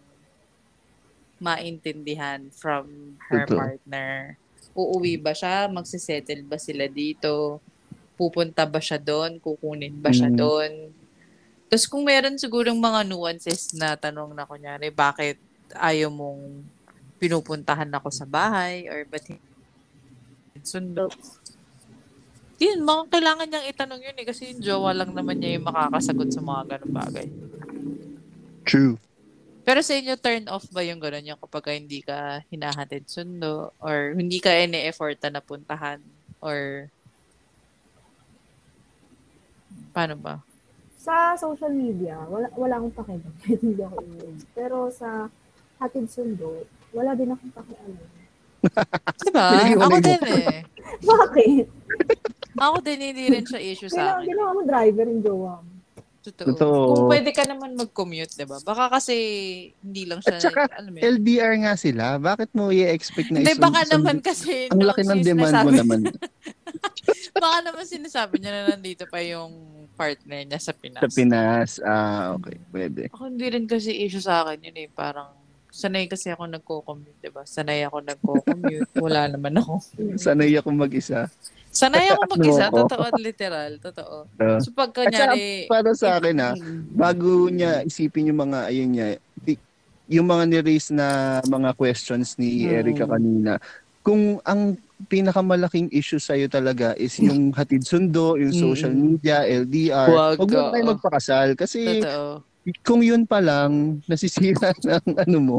maintindihan 1.43 2.47
from 2.55 3.19
her 3.27 3.43
Totoo. 3.45 3.59
partner. 3.59 4.39
Uuwi 4.73 5.19
ba 5.19 5.35
siya? 5.35 5.67
Magsisettle 5.67 6.47
ba 6.47 6.57
sila 6.57 6.87
dito? 6.87 7.59
Pupunta 8.15 8.63
ba 8.63 8.79
siya 8.79 9.03
doon? 9.03 9.43
Kukunin 9.43 9.99
ba 9.99 10.15
siya 10.15 10.31
Mm. 10.31 10.39
doon? 10.39 10.73
Tapos 11.67 11.89
kung 11.89 12.05
meron 12.07 12.39
sigurong 12.39 12.79
mga 12.79 13.03
nuances 13.09 13.73
na 13.75 13.97
tanong 13.97 14.37
na 14.37 14.47
kunyari, 14.47 14.93
bakit 14.93 15.41
ayaw 15.75 16.13
mong 16.13 16.63
pinupuntahan 17.23 17.87
ako 17.95 18.11
sa 18.11 18.27
bahay 18.27 18.91
or 18.91 19.07
ba't 19.07 19.23
sundo. 20.67 21.07
Yun, 22.59 22.83
mga 22.83 23.03
kailangan 23.15 23.47
niyang 23.47 23.71
itanong 23.71 24.03
yun 24.03 24.19
eh 24.19 24.27
kasi 24.27 24.51
yung 24.51 24.63
jowa 24.63 24.91
lang 24.91 25.15
naman 25.15 25.39
niya 25.39 25.59
yung 25.59 25.67
makakasagot 25.71 26.35
sa 26.35 26.43
mga 26.43 26.63
ganun 26.75 26.95
bagay. 26.95 27.27
True. 28.67 28.99
Pero 29.63 29.79
sa 29.87 29.95
inyo, 29.95 30.19
turn 30.19 30.51
off 30.51 30.67
ba 30.75 30.83
yung 30.83 30.99
gano'n 30.99 31.23
yung 31.23 31.39
kapag 31.39 31.79
hindi 31.79 32.03
ka 32.03 32.43
hinahatid 32.51 33.07
sundo 33.07 33.71
or 33.79 34.19
hindi 34.19 34.43
ka 34.43 34.51
ine-effort 34.51 35.23
na 35.31 35.39
puntahan 35.39 36.03
or 36.43 36.91
paano 39.95 40.19
ba? 40.19 40.43
Sa 40.99 41.35
social 41.39 41.71
media, 41.71 42.19
wala, 42.27 42.51
wala 42.59 42.75
akong 42.79 42.95
pakialam. 42.95 43.35
Hindi 43.63 43.83
ako. 43.83 43.99
Pero 44.55 44.87
sa 44.95 45.27
hatid 45.83 46.07
sundo, 46.07 46.63
wala 46.93 47.11
din 47.17 47.29
akong 47.33 47.53
pakialam. 47.53 47.99
Diba? 49.27 49.47
Ako 49.83 49.97
din 49.99 50.23
eh. 50.29 50.59
Bakit? 51.11 51.67
Ako 52.55 52.77
din, 52.85 52.99
hindi 53.01 53.25
rin 53.33 53.45
siya 53.45 53.61
issue 53.61 53.91
sa 53.91 54.21
akin. 54.21 54.29
ginawa 54.29 54.51
mo 54.55 54.63
driver 54.63 55.07
yung 55.09 55.23
jowa 55.25 55.55
mo. 55.61 55.73
Totoo. 56.23 56.55
Totoo. 56.55 56.83
Kung 56.95 57.11
pwede 57.11 57.35
ka 57.35 57.43
naman 57.51 57.75
mag-commute, 57.75 58.39
diba? 58.39 58.63
Baka 58.63 58.95
kasi 58.95 59.17
hindi 59.83 60.07
lang 60.07 60.23
siya, 60.23 60.39
At 60.39 60.45
saka, 60.47 60.71
alam 60.71 60.95
mo 60.95 61.03
yun. 61.03 61.19
LDR 61.19 61.55
nga 61.67 61.75
sila. 61.75 62.15
Bakit 62.23 62.55
mo 62.55 62.71
i-expect 62.71 63.35
na 63.35 63.43
Hindi, 63.43 63.59
isund- 63.59 63.67
baka 63.67 63.81
naman 63.91 64.17
kasi 64.23 64.71
Ang 64.71 64.87
laki 64.87 65.03
ng 65.03 65.23
demand 65.27 65.55
mo 65.67 65.71
naman. 65.75 66.01
baka 67.43 67.59
naman 67.67 67.83
sinasabi 67.83 68.39
niya 68.39 68.53
na 68.55 68.63
nandito 68.79 69.03
pa 69.11 69.19
yung 69.19 69.51
partner 69.99 70.47
niya 70.47 70.63
sa 70.63 70.71
Pinas. 70.71 71.03
Sa 71.03 71.11
Pinas. 71.11 71.71
Ah, 71.83 72.39
okay. 72.39 72.55
Pwede. 72.71 73.11
Ako 73.11 73.27
hindi 73.27 73.47
rin 73.51 73.67
kasi 73.67 73.91
issue 73.91 74.23
sa 74.23 74.47
akin 74.47 74.63
yun 74.63 74.79
eh. 74.79 74.89
Parang 74.95 75.42
sanay 75.73 76.05
kasi 76.05 76.29
ako 76.29 76.45
nagko-commute, 76.47 77.17
diba? 77.19 77.43
Sanay 77.43 77.81
ako 77.83 78.05
nagko-commute. 78.05 78.93
Wala 79.01 79.25
naman 79.27 79.57
ako. 79.57 79.81
Sanay 80.15 80.53
ako 80.53 80.69
mag-isa. 80.69 81.33
Sanay 81.73 82.13
ako 82.13 82.23
mag-isa. 82.29 82.65
Loko. 82.69 82.85
Totoo 82.85 83.03
at 83.03 83.17
literal. 83.17 83.73
Totoo. 83.81 84.17
Uh, 84.37 84.61
So 84.61 84.69
pag 84.71 84.93
At 84.93 85.09
saka, 85.09 85.33
kanyari... 85.33 85.65
para 85.65 85.91
sa 85.97 86.21
akin 86.21 86.37
ah, 86.39 86.53
Mm. 86.53 86.93
bago 86.93 87.49
niya 87.49 87.81
isipin 87.83 88.29
yung 88.29 88.45
mga, 88.45 88.59
ayun 88.69 88.89
niya, 88.93 89.07
yung 90.07 90.29
mga 90.29 90.45
ni-raise 90.47 90.93
na 90.93 91.09
mga 91.43 91.73
questions 91.73 92.37
ni 92.37 92.69
Hmm. 92.69 92.77
Erica 92.77 93.09
kanina, 93.09 93.57
kung 94.05 94.45
ang 94.45 94.77
pinakamalaking 95.09 95.89
issue 95.91 96.21
sa'yo 96.21 96.47
talaga 96.47 96.93
is 96.95 97.17
yung 97.17 97.51
hatid 97.51 97.81
sundo, 97.83 98.37
yung 98.37 98.53
social 98.53 98.93
Mm. 98.93 99.03
media, 99.09 99.43
LDR, 99.43 100.09
Wag, 100.11 100.37
huwag 100.37 100.51
mo 100.53 100.69
tayo 100.69 100.85
magpakasal. 100.93 101.49
Kasi 101.57 101.99
Totoo. 101.99 102.45
Kung 102.87 103.03
yun 103.03 103.27
pa 103.27 103.43
lang, 103.43 103.99
nasisira 104.07 104.71
ng 104.87 105.17
ano 105.19 105.39
mo, 105.39 105.57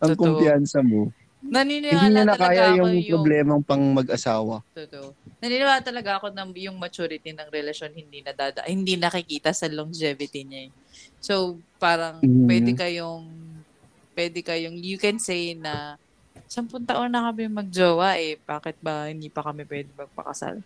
ang 0.00 0.12
Totoo. 0.16 0.16
kumpiyansa 0.16 0.80
mo. 0.80 1.12
Naniniwala 1.44 2.02
Hindi 2.02 2.08
na 2.12 2.24
talaga 2.34 2.50
kaya 2.50 2.64
yung 2.80 2.92
yung... 2.98 3.08
problemang 3.08 3.60
pang 3.64 3.82
mag-asawa. 3.94 4.60
Totoo. 4.74 5.14
Naniniwala 5.38 5.80
talaga 5.80 6.18
ako 6.18 6.34
na 6.34 6.44
yung 6.58 6.76
maturity 6.82 7.30
ng 7.30 7.48
relasyon 7.48 7.94
hindi 7.94 8.20
na 8.26 8.34
dada, 8.34 8.66
hindi 8.66 8.98
nakikita 8.98 9.54
sa 9.54 9.70
longevity 9.70 10.42
niya. 10.44 10.60
eh. 10.66 10.70
So, 11.22 11.62
parang 11.78 12.20
Mhm. 12.26 12.46
pwede 12.50 12.70
kayong 12.74 13.24
pwede 14.18 14.42
kayong 14.42 14.74
you 14.82 14.98
can 14.98 15.22
say 15.22 15.54
na 15.54 15.94
sampung 16.50 16.82
taon 16.82 17.12
na 17.12 17.30
kami 17.30 17.46
magjowa 17.46 18.18
eh. 18.18 18.40
Bakit 18.42 18.82
ba 18.82 19.06
hindi 19.06 19.30
pa 19.30 19.46
kami 19.46 19.62
pwede 19.68 19.94
magpakasal? 19.94 20.58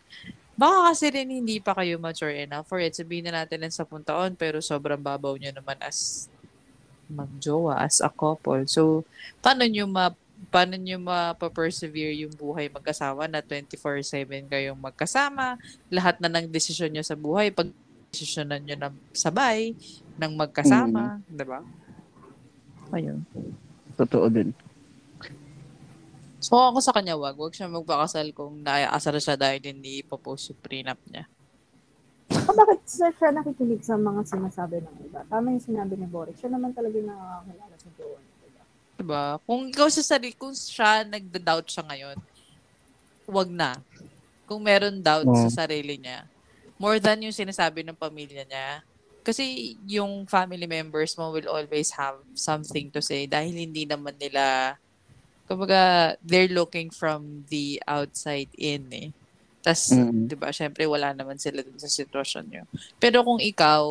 Baka 0.59 0.93
kasi 0.93 1.07
rin 1.09 1.29
hindi 1.33 1.59
pa 1.65 1.73
kayo 1.73 1.97
mature 1.97 2.35
enough 2.45 2.69
for 2.69 2.79
it. 2.81 2.93
Sabihin 2.93 3.29
na 3.29 3.45
natin 3.45 3.65
ng 3.65 3.73
sampung 3.73 4.05
taon 4.05 4.37
pero 4.37 4.61
sobrang 4.61 5.01
babaw 5.01 5.37
nyo 5.41 5.51
naman 5.53 5.81
as 5.81 6.29
magjowa, 7.09 7.81
as 7.85 8.01
a 8.05 8.11
couple. 8.13 8.65
So, 8.69 9.05
paano 9.45 9.65
nyo 9.69 9.85
ma 9.89 10.13
paano 10.51 10.75
nyo 10.75 10.99
ma-persevere 10.99 12.19
yung 12.25 12.35
buhay 12.35 12.67
mag-asawa 12.73 13.31
na 13.31 13.45
24-7 13.45 14.49
kayong 14.51 14.81
magkasama, 14.81 15.55
lahat 15.93 16.19
na 16.19 16.27
ng 16.33 16.51
desisyon 16.51 16.91
nyo 16.91 17.05
sa 17.05 17.15
buhay, 17.15 17.55
pag 17.55 17.71
desisyonan 18.11 18.65
nyo 18.67 18.77
na 18.77 18.89
sabay, 19.15 19.77
ng 20.19 20.33
magkasama, 20.35 21.23
di 21.31 21.45
ba? 21.47 21.63
Ayun. 22.91 23.23
Totoo 23.95 24.27
din. 24.29 24.51
So 26.43 26.59
ako 26.59 26.83
sa 26.83 26.91
kanya, 26.91 27.15
wag. 27.15 27.39
Wag 27.39 27.55
siya 27.55 27.71
magpakasal 27.71 28.35
kung 28.35 28.67
naaasar 28.67 29.15
siya 29.23 29.39
dahil 29.39 29.63
hindi 29.63 30.03
ipopost 30.03 30.51
yung 30.51 30.59
prenup 30.59 30.99
niya. 31.07 31.31
O 32.33 32.51
bakit 32.51 32.83
siya, 32.83 33.15
siya 33.15 33.31
nakikinig 33.31 33.83
sa 33.87 33.95
mga 33.95 34.27
sinasabi 34.27 34.83
ng 34.83 34.97
iba? 35.07 35.23
Tama 35.31 35.55
yung 35.55 35.63
sinabi 35.63 35.95
ni 35.95 36.11
Boric. 36.11 36.35
Siya 36.43 36.51
naman 36.51 36.75
talaga 36.75 36.99
yung 36.99 37.15
nakakakilala 37.15 37.75
sa 37.79 37.89
jowa 37.95 38.19
niya. 38.19 38.35
Diba? 38.43 38.63
Diba? 38.99 39.25
Kung 39.47 39.61
ikaw 39.71 39.87
sa 39.87 40.03
sarili, 40.03 40.35
kung 40.35 40.51
siya 40.51 41.07
nagda-doubt 41.07 41.69
siya 41.71 41.85
ngayon, 41.87 42.19
wag 43.31 43.49
na. 43.55 43.71
Kung 44.51 44.61
meron 44.67 44.99
doubt 44.99 45.31
Oo. 45.31 45.39
sa 45.47 45.63
sarili 45.63 45.95
niya, 45.95 46.27
more 46.75 46.99
than 46.99 47.23
yung 47.23 47.37
sinasabi 47.37 47.87
ng 47.87 47.95
pamilya 47.95 48.43
niya, 48.43 48.83
kasi 49.23 49.79
yung 49.87 50.27
family 50.27 50.67
members 50.67 51.15
mo 51.15 51.31
will 51.31 51.47
always 51.47 51.95
have 51.95 52.19
something 52.35 52.91
to 52.91 52.99
say 52.99 53.31
dahil 53.31 53.55
hindi 53.55 53.87
naman 53.87 54.19
nila, 54.19 54.75
kumbaga, 55.47 56.15
they're 56.23 56.51
looking 56.51 56.89
from 56.91 57.45
the 57.51 57.81
outside 57.87 58.51
in 58.55 58.89
eh. 58.93 59.11
Tas, 59.63 59.95
Mm. 59.95 60.27
di 60.27 60.35
ba, 60.35 60.51
syempre 60.51 60.91
wala 60.91 61.15
naman 61.15 61.39
sila 61.39 61.63
dun 61.63 61.79
sa 61.79 61.87
sitwasyon 61.87 62.45
nyo. 62.51 62.65
Pero 62.99 63.23
kung 63.23 63.39
ikaw 63.39 63.85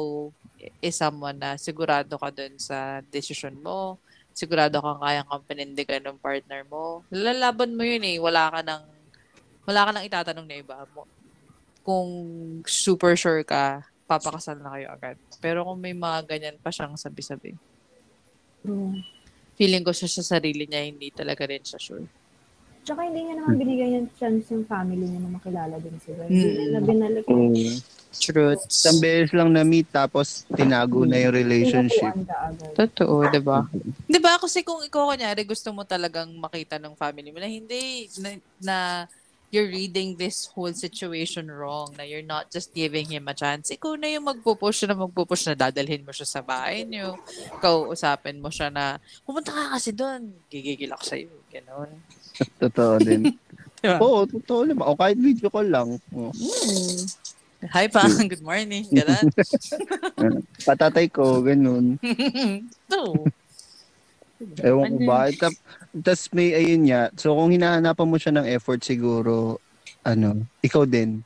is 0.83 0.99
someone 0.99 1.39
na 1.39 1.55
sigurado 1.55 2.19
ka 2.19 2.29
dun 2.29 2.59
sa 2.59 2.99
decision 3.07 3.55
mo, 3.55 3.97
sigurado 4.35 4.83
kang 4.83 4.99
kayang 4.99 5.27
kang 5.27 5.45
panindigan 5.47 6.03
ng 6.03 6.19
partner 6.19 6.67
mo, 6.67 7.07
lalaban 7.07 7.71
mo 7.71 7.83
yun 7.87 8.03
eh. 8.03 8.19
Wala 8.19 8.51
ka 8.51 8.59
nang, 8.67 8.83
wala 9.63 9.87
ka 9.87 9.91
nang 9.95 10.05
itatanong 10.07 10.47
na 10.47 10.59
iba 10.59 10.83
mo. 10.91 11.07
Kung 11.81 12.09
super 12.67 13.15
sure 13.15 13.41
ka, 13.47 13.81
papakasal 14.05 14.59
na 14.59 14.75
kayo 14.75 14.87
agad. 14.91 15.17
Pero 15.39 15.63
kung 15.63 15.79
may 15.79 15.95
mga 15.95 16.27
ganyan 16.27 16.57
pa 16.59 16.67
siyang 16.67 16.99
sabi-sabi, 16.99 17.55
True. 18.61 19.01
Feeling 19.55 19.83
ko 19.83 19.91
siya 19.91 20.09
sa 20.09 20.37
sarili 20.37 20.65
niya, 20.65 20.87
hindi 20.87 21.11
talaga 21.11 21.45
rin 21.47 21.61
siya 21.61 21.77
sure. 21.77 22.05
Tsaka 22.81 23.05
hindi 23.05 23.29
niya 23.29 23.37
naman 23.37 23.61
binigay 23.61 23.89
yung 23.93 24.09
chance 24.17 24.49
yung 24.49 24.65
family 24.65 25.05
niya 25.05 25.21
na 25.21 25.29
makilala 25.37 25.75
din 25.77 25.95
sila. 26.01 26.25
Hindi 26.25 26.47
Mm. 26.49 26.55
niya 26.57 26.67
na 26.67 26.81
binalik 26.81 27.25
Oo. 27.29 27.53
Truth. 28.11 28.67
Isang 28.67 28.99
beses 28.99 29.31
lang 29.31 29.55
na-meet 29.55 29.87
tapos 29.87 30.43
tinago 30.51 31.07
na 31.07 31.15
yung 31.15 31.31
relationship. 31.31 32.11
Totoo, 32.75 33.23
'di 33.31 33.39
ba? 33.39 33.63
'Di 34.11 34.19
ba 34.19 34.35
kasi 34.35 34.67
kung 34.67 34.83
ikaw 34.83 35.15
kunyari 35.15 35.47
gusto 35.47 35.71
mo 35.71 35.87
talagang 35.87 36.27
makita 36.35 36.75
ng 36.75 36.99
family 36.99 37.31
mo 37.31 37.39
na 37.39 37.47
hindi 37.47 38.11
na, 38.19 38.29
na 38.59 38.77
you're 39.51 39.67
reading 39.67 40.15
this 40.15 40.47
whole 40.47 40.71
situation 40.71 41.51
wrong, 41.51 41.91
na 41.99 42.07
you're 42.07 42.25
not 42.25 42.47
just 42.47 42.71
giving 42.71 43.11
him 43.11 43.27
a 43.27 43.35
chance. 43.35 43.67
Ikaw 43.67 43.99
na 43.99 44.07
yung 44.07 44.25
magpupush 44.25 44.87
na 44.87 44.95
magpupush 44.95 45.51
na 45.51 45.59
dadalhin 45.59 46.07
mo 46.07 46.15
siya 46.15 46.25
sa 46.25 46.41
bahay 46.41 46.87
niyo. 46.87 47.19
Kausapin 47.59 48.39
mo 48.39 48.47
siya 48.47 48.71
na, 48.71 48.95
pumunta 49.27 49.51
ka 49.51 49.75
kasi 49.75 49.91
doon. 49.91 50.31
Gigigil 50.47 50.95
ako 50.95 51.03
sa'yo. 51.03 51.31
Ganon. 51.51 51.91
Totoo 52.63 52.95
din. 53.03 53.27
Diba? 53.81 53.97
Oo, 53.97 54.29
totoo 54.29 54.61
naman. 54.61 54.85
O 54.85 54.93
kahit 54.93 55.17
video 55.17 55.49
call 55.49 55.65
lang. 55.65 55.97
Oh. 56.13 56.29
Hi 57.73 57.89
pa, 57.89 58.05
good 58.29 58.45
morning. 58.45 58.85
Ganon. 58.93 59.25
Patatay 60.69 61.09
ko, 61.09 61.41
ganun. 61.41 61.97
no. 62.85 63.25
Ewan 64.61 64.85
ko 64.85 64.95
Ano 64.97 65.07
ba. 65.07 65.19
Tap- 65.29 65.61
Tapos 66.03 66.23
may 66.33 66.53
ayun 66.53 66.81
niya. 66.85 67.11
So 67.17 67.33
kung 67.35 67.51
hinahanapan 67.53 68.07
mo 68.09 68.17
siya 68.17 68.33
ng 68.35 68.47
effort 68.49 68.81
siguro, 68.81 69.57
ano, 70.05 70.41
ikaw 70.61 70.85
din. 70.85 71.21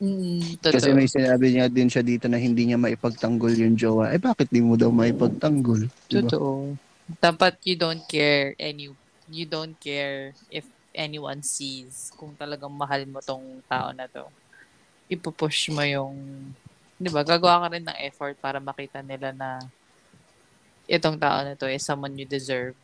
Mm, 0.00 0.56
Kasi 0.64 0.88
may 0.96 1.04
sinabi 1.04 1.52
niya 1.52 1.68
din 1.68 1.92
siya 1.92 2.00
dito 2.00 2.24
na 2.24 2.40
hindi 2.40 2.64
niya 2.64 2.80
maipagtanggol 2.80 3.52
yung 3.52 3.76
jowa. 3.76 4.08
Eh 4.16 4.20
bakit 4.20 4.48
di 4.48 4.64
mo 4.64 4.72
daw 4.80 4.88
maipagtanggol? 4.88 5.84
Diba? 6.08 6.24
Totoo. 6.32 6.72
Dapat 7.20 7.60
you 7.68 7.76
don't 7.76 8.00
care 8.08 8.56
any 8.56 8.88
you 9.28 9.44
don't 9.44 9.76
care 9.76 10.32
if 10.48 10.64
anyone 10.96 11.44
sees 11.44 12.08
kung 12.16 12.32
talagang 12.34 12.72
mahal 12.72 13.04
mo 13.04 13.20
tong 13.20 13.60
tao 13.68 13.92
na 13.92 14.08
to. 14.08 14.24
Ipupush 15.12 15.68
mo 15.68 15.84
yung 15.84 16.16
'di 16.96 17.08
ba? 17.12 17.20
Gagawa 17.20 17.66
ka 17.66 17.68
rin 17.76 17.84
ng 17.84 17.98
effort 18.08 18.36
para 18.40 18.56
makita 18.56 19.04
nila 19.04 19.36
na 19.36 19.60
itong 20.90 21.22
tao 21.22 21.46
na 21.46 21.54
to 21.54 21.70
is 21.70 21.86
someone 21.86 22.18
you 22.18 22.26
deserve. 22.26 22.74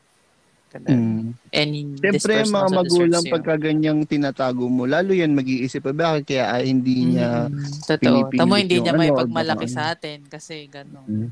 Ganun. 0.71 0.90
Mm. 0.95 1.27
And 1.51 1.71
Siyempre, 1.99 2.47
mga 2.47 2.69
magulang 2.71 3.25
pagka 3.27 3.55
ganyang 3.59 4.07
tinatago 4.07 4.66
mo, 4.71 4.87
lalo 4.87 5.11
yan 5.11 5.35
mag-iisip 5.35 5.83
pa, 5.83 5.90
bakit 5.95 6.35
kaya 6.35 6.45
ah, 6.55 6.62
hindi 6.62 7.14
niya 7.14 7.51
Mm, 7.51 7.71
totoo. 7.87 8.03
pinipilit 8.03 8.40
Tamo 8.42 8.55
hindi 8.55 8.75
yung 8.79 8.85
niya 8.87 8.95
ano, 8.95 9.03
may 9.03 9.11
or 9.11 9.19
pagmalaki 9.19 9.66
sa 9.66 9.83
atin 9.95 10.27
kasi 10.27 10.66
ganun. 10.71 11.07
Mm. 11.07 11.31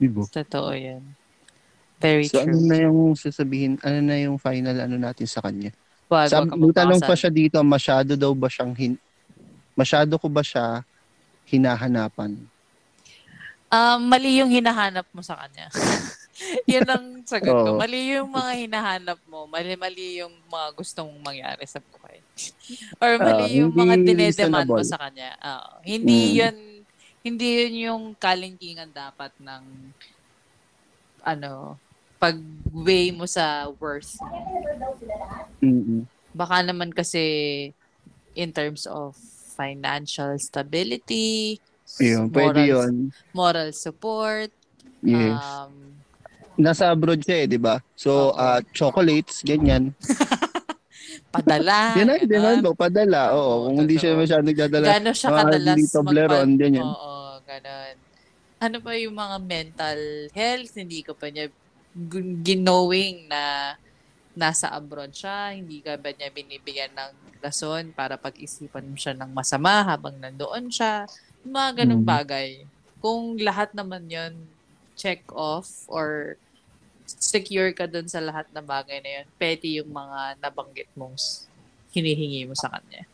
Diba? 0.00 0.22
Totoo 0.26 0.70
'yan. 0.74 1.02
Very 2.02 2.26
So 2.28 2.42
ano 2.42 2.56
true. 2.56 2.68
na 2.68 2.76
yung 2.84 3.16
sasabihin, 3.16 3.80
ano 3.80 3.98
na 4.04 4.16
yung 4.20 4.36
final 4.36 4.76
ano 4.76 4.96
natin 4.98 5.24
sa 5.24 5.40
kanya? 5.40 5.70
Wag, 6.10 6.28
Sabi, 6.28 6.52
wag 6.52 6.74
tanong 6.76 7.00
pa 7.00 7.16
siya 7.16 7.32
dito, 7.32 7.56
masyado 7.64 8.12
daw 8.12 8.32
ba 8.36 8.48
siyang 8.50 8.74
hin 8.76 8.94
masyado 9.72 10.20
ko 10.20 10.26
ba 10.28 10.44
siya 10.44 10.84
hinahanapan? 11.48 12.36
Um, 13.74 14.06
mali 14.06 14.38
yung 14.38 14.54
hinahanap 14.54 15.02
mo 15.10 15.18
sa 15.18 15.34
kanya. 15.34 15.66
Yan 16.70 16.86
ang 16.86 17.06
sagot 17.26 17.50
ko. 17.50 17.74
Mali 17.74 18.14
yung 18.14 18.30
mga 18.30 18.52
hinahanap 18.54 19.18
mo. 19.26 19.50
Mali-mali 19.50 20.22
yung 20.22 20.30
mga 20.46 20.68
gustong 20.74 21.10
mangyari 21.18 21.66
sa 21.66 21.82
buhay. 21.82 22.22
Or 23.02 23.18
mali 23.18 23.42
Ah, 23.42 23.50
yung 23.50 23.74
mga 23.74 23.94
dinedemand 23.98 24.70
mo 24.70 24.82
sa 24.86 24.98
kanya. 24.98 25.34
Oo. 25.42 25.82
hindi 25.82 26.30
Mm. 26.30 26.34
yun 26.38 26.56
hindi 27.24 27.46
yun 27.56 27.74
yung 27.88 28.02
kalingkingan 28.14 28.92
dapat 28.92 29.32
ng 29.40 29.62
ano 31.24 31.80
pag-weigh 32.20 33.10
mo 33.10 33.24
sa 33.26 33.66
worth 33.80 34.20
mo. 34.20 34.38
mm 35.60 36.04
Baka 36.34 36.66
naman 36.66 36.90
kasi 36.90 37.22
in 38.34 38.50
terms 38.50 38.90
of 38.90 39.14
financial 39.54 40.34
stability, 40.36 41.62
Yun, 41.98 42.26
pwede 42.30 42.60
moral, 42.60 42.68
yun. 42.68 42.94
moral 43.30 43.68
support, 43.70 44.50
Yes. 45.00 45.36
um, 45.36 45.72
Nasa 46.54 46.86
abroad 46.88 47.18
siya 47.18 47.44
eh, 47.44 47.46
di 47.50 47.58
ba? 47.58 47.82
So, 47.92 48.30
Oo. 48.30 48.38
ah, 48.38 48.62
chocolates, 48.70 49.42
ganyan. 49.42 49.90
padala. 51.34 51.98
Yan 51.98 52.14
ang 52.14 52.22
dinan 52.24 52.62
mo, 52.62 52.78
padala. 52.78 53.34
Oo, 53.34 53.42
Oo, 53.42 53.58
kung 53.66 53.76
hindi 53.82 53.98
siya 53.98 54.14
masyado 54.14 54.46
nagdadala. 54.46 54.86
Gano'n 54.86 55.16
siya 55.18 55.30
kadalas 55.34 55.78
Toblerone, 55.90 56.54
magpa- 56.54 56.60
ganyan. 56.62 56.86
Oo, 56.86 57.12
ganon. 57.42 57.94
Ano 58.62 58.76
pa 58.80 58.90
yung 58.94 59.18
mga 59.18 59.36
mental 59.42 59.98
health, 60.30 60.72
hindi 60.78 61.02
ka 61.02 61.12
pa 61.12 61.26
niya 61.28 61.50
ginowing 62.40 63.26
na 63.26 63.74
nasa 64.34 64.70
abroad 64.70 65.10
siya, 65.10 65.54
hindi 65.54 65.82
ka 65.82 65.98
ba 65.98 66.10
niya 66.10 66.30
binibigyan 66.30 66.90
ng 66.94 67.12
rason 67.38 67.90
para 67.90 68.14
pag-isipan 68.14 68.86
mo 68.86 68.94
siya 68.94 69.14
ng 69.14 69.30
masama 69.30 69.82
habang 69.84 70.18
nandoon 70.18 70.70
siya. 70.70 71.06
Mga 71.44 71.84
ganong 71.84 72.02
Mm. 72.02 72.10
bagay. 72.10 72.48
Kung 72.98 73.36
lahat 73.36 73.76
naman 73.76 74.08
yon 74.08 74.32
check 74.96 75.20
off 75.28 75.84
or 75.86 76.40
secure 77.04 77.68
ka 77.72 77.84
dun 77.84 78.08
sa 78.08 78.18
lahat 78.18 78.48
na 78.48 78.64
bagay 78.64 78.98
na 78.98 79.10
yun, 79.20 79.26
petty 79.36 79.76
yung 79.76 79.92
mga 79.92 80.40
nabanggit 80.40 80.88
mong 80.96 81.14
hinihingi 81.92 82.48
mo 82.48 82.56
sa 82.56 82.72
kanya. 82.72 83.04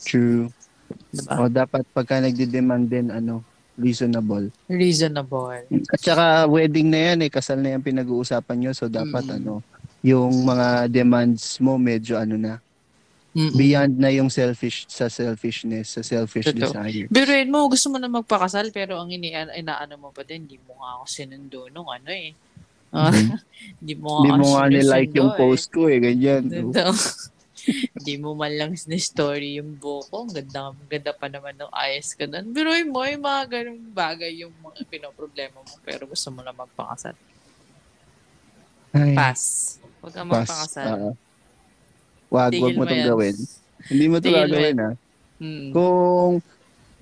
True. 0.00 0.48
Diba? 1.10 1.32
O, 1.38 1.48
dapat 1.48 1.84
pagka 1.90 2.20
nagde-demand 2.20 2.84
din, 2.86 3.08
ano, 3.08 3.40
reasonable. 3.74 4.52
Reasonable. 4.66 5.64
At 5.90 6.00
saka, 6.00 6.24
wedding 6.46 6.88
na 6.88 7.12
yan 7.12 7.24
eh, 7.24 7.30
kasal 7.32 7.58
na 7.58 7.74
yan 7.74 7.82
pinag-uusapan 7.82 8.56
nyo. 8.58 8.70
So, 8.72 8.86
dapat, 8.86 9.24
Mm. 9.24 9.36
ano, 9.40 9.52
yung 10.00 10.44
mga 10.44 10.88
demands 10.88 11.56
mo 11.58 11.76
medyo 11.76 12.20
ano 12.20 12.36
na, 12.36 12.60
Mm-mm. 13.34 13.50
beyond 13.50 13.98
na 13.98 14.14
yung 14.14 14.30
selfish 14.30 14.86
sa 14.86 15.10
selfishness, 15.10 15.98
sa 15.98 16.06
selfish 16.06 16.54
Totoo. 16.54 16.70
desire. 16.70 17.10
Biruin 17.10 17.50
mo, 17.50 17.66
gusto 17.66 17.90
mo 17.90 17.98
na 17.98 18.06
magpakasal, 18.06 18.70
pero 18.70 18.94
ang 19.02 19.10
ini 19.10 19.34
inaano 19.34 19.98
mo 19.98 20.08
pa 20.14 20.22
din, 20.22 20.46
di 20.46 20.54
mo 20.62 20.78
nga 20.78 21.02
ako 21.02 21.04
sinundo 21.10 21.66
nung 21.74 21.90
ano 21.90 22.14
eh. 22.14 22.30
Ah, 22.94 23.10
Mhm. 23.10 23.34
di 23.90 23.94
mo 23.98 24.22
Hindi 24.22 24.30
nga 24.30 24.38
mo 24.38 24.46
nga 24.54 24.64
nilike 24.70 25.14
yung 25.18 25.32
eh. 25.34 25.38
post 25.38 25.66
ko 25.74 25.90
eh, 25.90 25.98
ganyan. 25.98 26.46
Totoo. 26.46 26.94
Di 27.96 28.20
mo 28.20 28.36
man 28.36 28.52
lang 28.52 28.76
ni-story 28.76 29.56
yung 29.56 29.80
buko. 29.80 30.28
Ang 30.28 30.36
ganda, 30.36 30.68
ganda 30.84 31.12
pa 31.16 31.32
naman 31.32 31.56
ng 31.56 31.72
ayos 31.72 32.12
ka 32.12 32.28
doon. 32.28 32.52
Biruin 32.52 32.92
mo, 32.92 33.00
yung 33.08 33.24
mga 33.24 33.42
ganung 33.48 33.80
bagay 33.88 34.44
yung 34.44 34.52
mga 34.60 34.84
pinoproblema 34.84 35.64
mo, 35.64 35.74
pero 35.80 36.04
gusto 36.04 36.28
mo 36.28 36.44
na 36.44 36.52
magpakasal. 36.52 37.16
Ay, 38.92 39.16
Pass. 39.16 39.42
Huwag 40.04 40.12
kang 40.12 40.28
pass. 40.28 40.44
magpakasal. 40.44 40.86
Oo. 40.92 41.10
wag, 41.16 41.23
wag 42.34 42.50
Tigil 42.50 42.74
mo 42.74 42.82
mo 42.82 42.84
itong 42.84 43.06
gawin. 43.06 43.34
Hindi 43.86 44.04
mo 44.10 44.14
ito 44.18 44.26
Tigil 44.26 44.34
mo 44.34 44.42
gagawin 44.44 44.74
yan. 44.74 44.82
ha. 44.82 44.90
Mm. 45.34 45.68
Kung 45.70 46.32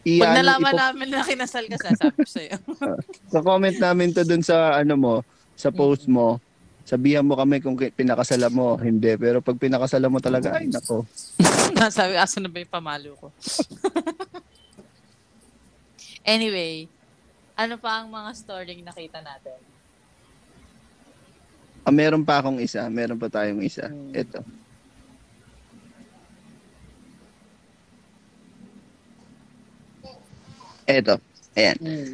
Pag 0.03 0.09
iyan, 0.09 0.35
nalaman 0.35 0.73
ipo- 0.73 0.81
namin 0.83 1.07
na 1.09 1.23
kinasal 1.23 1.65
ka, 1.71 1.77
sasabi 1.79 2.17
ko 2.19 2.29
sa'yo. 2.29 2.57
sa 3.33 3.39
comment 3.41 3.77
namin 3.79 4.09
to 4.11 4.23
dun 4.23 4.43
sa 4.43 4.77
ano 4.77 4.95
mo, 4.99 5.15
sa 5.55 5.71
post 5.71 6.11
mo, 6.11 6.43
sabihan 6.83 7.23
mo 7.23 7.39
kami 7.39 7.63
kung 7.63 7.79
ki- 7.79 7.95
pinakasala 7.95 8.51
mo, 8.51 8.75
hindi. 8.77 9.15
Pero 9.15 9.39
pag 9.39 9.57
pinakasala 9.57 10.11
mo 10.11 10.19
talaga, 10.19 10.59
ay 10.59 10.67
nako. 10.75 11.07
Nasabi, 11.73 12.19
aso 12.19 12.43
na 12.43 12.51
ba 12.51 12.59
yung 12.59 12.73
pamalo 12.73 13.15
ko? 13.17 13.31
anyway, 16.27 16.91
ano 17.55 17.79
pa 17.79 18.03
ang 18.03 18.11
mga 18.11 18.31
story 18.35 18.83
nakita 18.83 19.23
natin? 19.23 19.55
Ah, 21.83 21.91
meron 21.91 22.23
pa 22.23 22.39
akong 22.39 22.59
isa. 22.59 22.87
Meron 22.87 23.19
pa 23.19 23.27
tayong 23.27 23.63
isa. 23.63 23.91
Hmm. 23.91 24.15
Ito. 24.15 24.43
Ito. 30.87 31.19
Ayan. 31.55 31.79
Mm. 31.79 32.13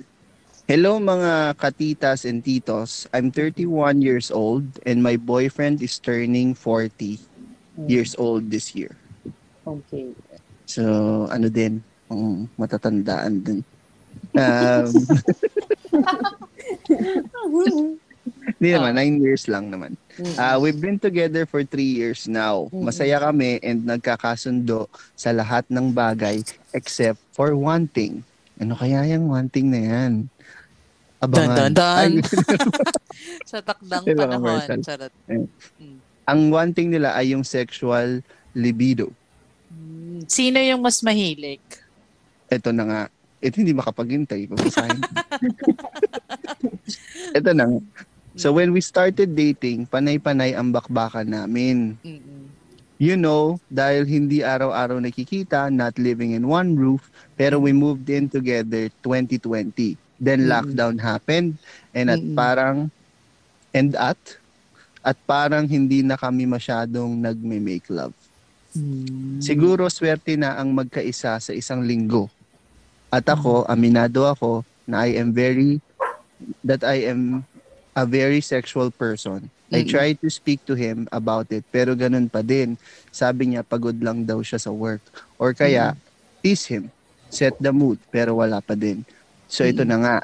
Hello 0.68 1.00
mga 1.00 1.56
katitas 1.56 2.28
and 2.28 2.44
titos. 2.44 3.08
I'm 3.16 3.32
31 3.32 4.04
years 4.04 4.28
old 4.28 4.68
and 4.84 5.00
my 5.00 5.16
boyfriend 5.16 5.80
is 5.80 5.96
turning 5.96 6.52
40 6.52 7.16
Mm. 7.78 7.86
years 7.86 8.18
old 8.18 8.50
this 8.50 8.74
year. 8.74 8.90
Okay. 9.62 10.10
So, 10.66 10.82
ano 11.30 11.46
din, 11.46 11.78
um, 12.10 12.50
matatandaan 12.58 13.34
din. 13.40 13.60
Um, 14.34 14.90
Hindi 18.58 18.70
naman, 18.74 18.92
nine 18.98 19.16
years 19.22 19.46
lang 19.46 19.70
naman. 19.70 19.94
Uh, 20.36 20.58
we've 20.60 20.76
been 20.82 20.98
together 20.98 21.46
for 21.46 21.62
three 21.62 21.86
years 21.86 22.26
now. 22.26 22.66
Mm. 22.74 22.90
Masaya 22.90 23.22
kami 23.22 23.62
and 23.62 23.86
nagkakasundo 23.86 24.90
sa 25.14 25.30
lahat 25.30 25.64
ng 25.70 25.94
bagay 25.94 26.42
except 26.74 27.22
for 27.30 27.54
one 27.54 27.86
thing. 27.88 28.26
Ano 28.58 28.74
kaya 28.74 29.06
yung 29.06 29.30
one 29.30 29.46
thing 29.46 29.70
na 29.70 29.80
yan? 29.80 30.12
Dun, 31.18 31.50
dun, 31.50 31.72
dun. 31.74 31.98
Ay, 31.98 32.22
Sa 33.50 33.58
takdang 33.58 34.06
Diba, 34.06 34.26
panahon. 34.26 34.38
commercial? 34.38 34.78
Charot. 34.82 35.12
ang 36.28 36.40
one 36.52 36.70
thing 36.70 36.92
nila 36.92 37.16
ay 37.18 37.34
yung 37.34 37.42
sexual 37.42 38.22
libido. 38.54 39.10
Mm. 39.72 40.30
Sino 40.30 40.58
yung 40.62 40.82
mas 40.82 41.02
mahilig? 41.02 41.62
Ito 42.46 42.70
na 42.70 42.84
nga. 42.86 43.02
Ito 43.38 43.54
hindi 43.58 43.74
makapaghintay. 43.74 44.46
Babasahin. 44.46 44.98
Ito 47.38 47.50
na 47.54 47.64
nga. 47.66 47.80
So 48.38 48.54
when 48.54 48.70
we 48.70 48.78
started 48.78 49.34
dating, 49.34 49.90
panay-panay 49.90 50.54
ang 50.54 50.70
bakbakan 50.70 51.26
namin. 51.26 51.98
Mm-mm. 52.06 52.46
You 52.98 53.14
know, 53.14 53.62
dahil 53.70 54.06
hindi 54.06 54.42
araw-araw 54.42 54.98
nakikita, 54.98 55.70
not 55.70 55.98
living 55.98 56.34
in 56.34 56.46
one 56.46 56.74
roof, 56.74 57.10
pero 57.38 57.56
we 57.56 57.70
moved 57.70 58.10
in 58.10 58.26
together 58.26 58.90
2020. 59.00 59.94
Then 60.18 60.44
Mm. 60.44 60.50
lockdown 60.50 60.96
happened 60.98 61.62
and 61.94 62.10
at 62.10 62.18
Mm-mm. 62.18 62.34
parang 62.34 62.78
and 63.70 63.94
at 63.94 64.18
at 65.00 65.16
parang 65.24 65.64
hindi 65.64 66.02
na 66.02 66.18
kami 66.18 66.44
masyadong 66.44 67.16
nagme-make 67.16 67.86
love. 67.88 68.12
Mm. 68.74 69.38
Siguro 69.38 69.86
swerte 69.88 70.34
na 70.34 70.58
ang 70.58 70.74
magkaisa 70.74 71.38
sa 71.38 71.52
isang 71.54 71.80
linggo. 71.80 72.28
At 73.08 73.24
ako, 73.24 73.64
aminado 73.64 74.26
ako 74.26 74.66
na 74.84 75.06
I 75.06 75.16
am 75.16 75.32
very 75.32 75.80
that 76.60 76.82
I 76.82 77.08
am 77.08 77.46
a 77.94 78.04
very 78.04 78.42
sexual 78.42 78.90
person. 78.90 79.48
I 79.70 79.84
Mm. 79.84 79.88
tried 79.88 80.16
to 80.20 80.28
speak 80.28 80.64
to 80.64 80.74
him 80.74 81.06
about 81.08 81.48
it 81.50 81.62
pero 81.68 81.94
ganun 81.94 82.26
pa 82.26 82.42
din. 82.42 82.74
Sabi 83.08 83.54
niya 83.54 83.62
pagod 83.62 83.96
lang 84.00 84.24
daw 84.24 84.40
siya 84.40 84.58
sa 84.58 84.72
work 84.72 85.00
or 85.36 85.52
kaya 85.52 85.94
tease 86.40 86.66
him, 86.66 86.90
set 87.28 87.54
the 87.56 87.70
mood 87.70 87.96
pero 88.08 88.36
wala 88.36 88.58
pa 88.58 88.72
din. 88.72 89.04
So 89.46 89.62
ito 89.62 89.80
Mm. 89.80 89.88
na 89.88 89.96
nga. 89.98 90.16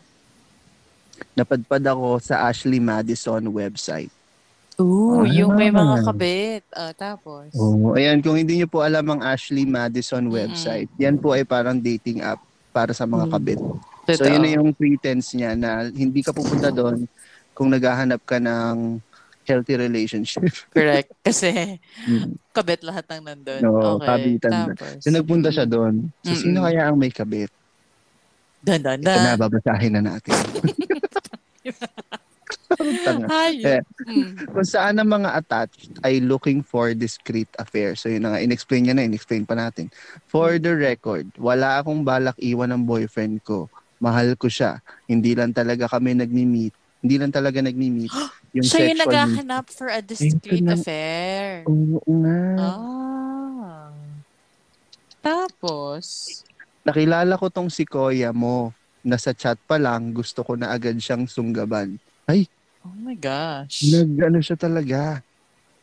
Napadpad 1.35 1.83
ako 1.85 2.19
sa 2.19 2.47
Ashley 2.47 2.79
Madison 2.79 3.43
website. 3.49 4.11
Ooh, 4.75 5.23
Ah. 5.23 5.31
yung 5.31 5.55
may 5.55 5.71
mga 5.71 6.03
kabit. 6.03 6.62
Ah, 6.69 6.90
tapos. 6.90 7.55
Oh, 7.55 7.95
ayan, 7.95 8.19
kung 8.19 8.35
hindi 8.35 8.59
niyo 8.59 8.67
po 8.67 8.83
alam 8.83 9.07
ang 9.07 9.21
Ashley 9.23 9.62
Madison 9.62 10.27
website, 10.27 10.90
yan 10.97 11.14
po 11.14 11.31
ay 11.31 11.47
parang 11.47 11.79
dating 11.79 12.19
app 12.21 12.43
para 12.71 12.90
sa 12.90 13.07
mga 13.07 13.31
Mm. 13.31 13.33
kabit. 13.33 13.61
Totoo. 14.05 14.19
So 14.19 14.27
yun 14.27 14.43
na 14.43 14.51
yung 14.53 14.75
pretense 14.75 15.33
niya 15.33 15.55
na 15.55 15.87
hindi 15.87 16.21
ka 16.21 16.35
pupunta 16.35 16.69
doon 16.69 17.07
kung 17.55 17.71
naghahanap 17.71 18.19
ka 18.21 18.37
ng 18.37 18.99
healthy 19.44 19.74
relationship. 19.76 20.48
Correct. 20.76 21.12
Kasi 21.20 21.78
Mm. 22.04 22.37
kabit 22.52 22.83
lahat 22.85 23.04
ng 23.09 23.22
nandun. 23.24 23.62
Oo, 23.64 23.96
okay. 24.00 24.09
kabitan. 24.09 24.52
Tapos. 24.72 25.00
so 25.00 25.09
nagpunta 25.09 25.48
siya 25.48 25.64
doon. 25.64 26.09
So 26.24 26.33
Mm-mm. 26.33 26.42
sino 26.42 26.59
kaya 26.64 26.88
ang 26.88 26.96
may 26.96 27.12
kabit? 27.12 27.52
Dan, 28.64 28.80
dan, 28.80 29.04
Ito 29.04 29.20
na, 29.20 29.37
babasahin 29.37 29.92
na 29.92 30.02
natin. 30.16 30.33
Hayop. 32.74 33.64
Eh. 33.64 33.83
Mm. 34.09 34.50
Kung 34.50 34.66
saan 34.66 34.98
ang 34.98 35.09
mga 35.09 35.30
attached 35.37 35.94
ay 36.02 36.18
looking 36.20 36.61
for 36.64 36.92
discreet 36.92 37.48
affair. 37.57 37.94
So 37.94 38.11
yun 38.11 38.26
na 38.26 38.35
nga, 38.35 38.42
in-explain 38.42 38.88
niya 38.88 38.94
na, 38.96 39.07
in-explain 39.07 39.46
pa 39.46 39.54
natin. 39.54 39.88
For 40.26 40.59
the 40.59 40.74
record, 40.74 41.28
wala 41.38 41.80
akong 41.80 42.02
balak 42.02 42.37
iwan 42.40 42.72
ng 42.74 42.83
boyfriend 42.85 43.44
ko. 43.46 43.70
Mahal 44.02 44.35
ko 44.37 44.50
siya. 44.50 44.83
Hindi 45.07 45.33
lang 45.38 45.54
talaga 45.54 45.88
kami 45.88 46.18
nagmi-meet. 46.18 46.74
Hindi 47.04 47.16
lang 47.20 47.33
talaga 47.33 47.61
nagmi-meet. 47.62 48.12
Yung 48.55 48.62
Siya 48.62 48.95
yung 48.95 49.03
naghahanap 49.03 49.67
for 49.67 49.90
a 49.90 49.99
discreet 49.99 50.62
na- 50.62 50.79
affair. 50.79 51.67
Oo 51.67 52.12
nga. 52.23 52.43
Ah. 52.62 53.90
Tapos, 55.19 56.05
Nakilala 56.85 57.40
ko 57.40 57.49
tong 57.49 57.73
si 57.73 57.88
Koya 57.88 58.31
mo. 58.31 58.71
Nasa 59.01 59.33
chat 59.33 59.57
pa 59.64 59.81
lang, 59.81 60.12
gusto 60.12 60.45
ko 60.45 60.53
na 60.53 60.71
agad 60.71 61.01
siyang 61.01 61.25
sunggaban. 61.25 61.97
oh 62.29 62.97
my 63.01 63.17
gosh. 63.17 63.88
Nag-ano 63.88 64.38
siya 64.45 64.57
talaga. 64.57 65.25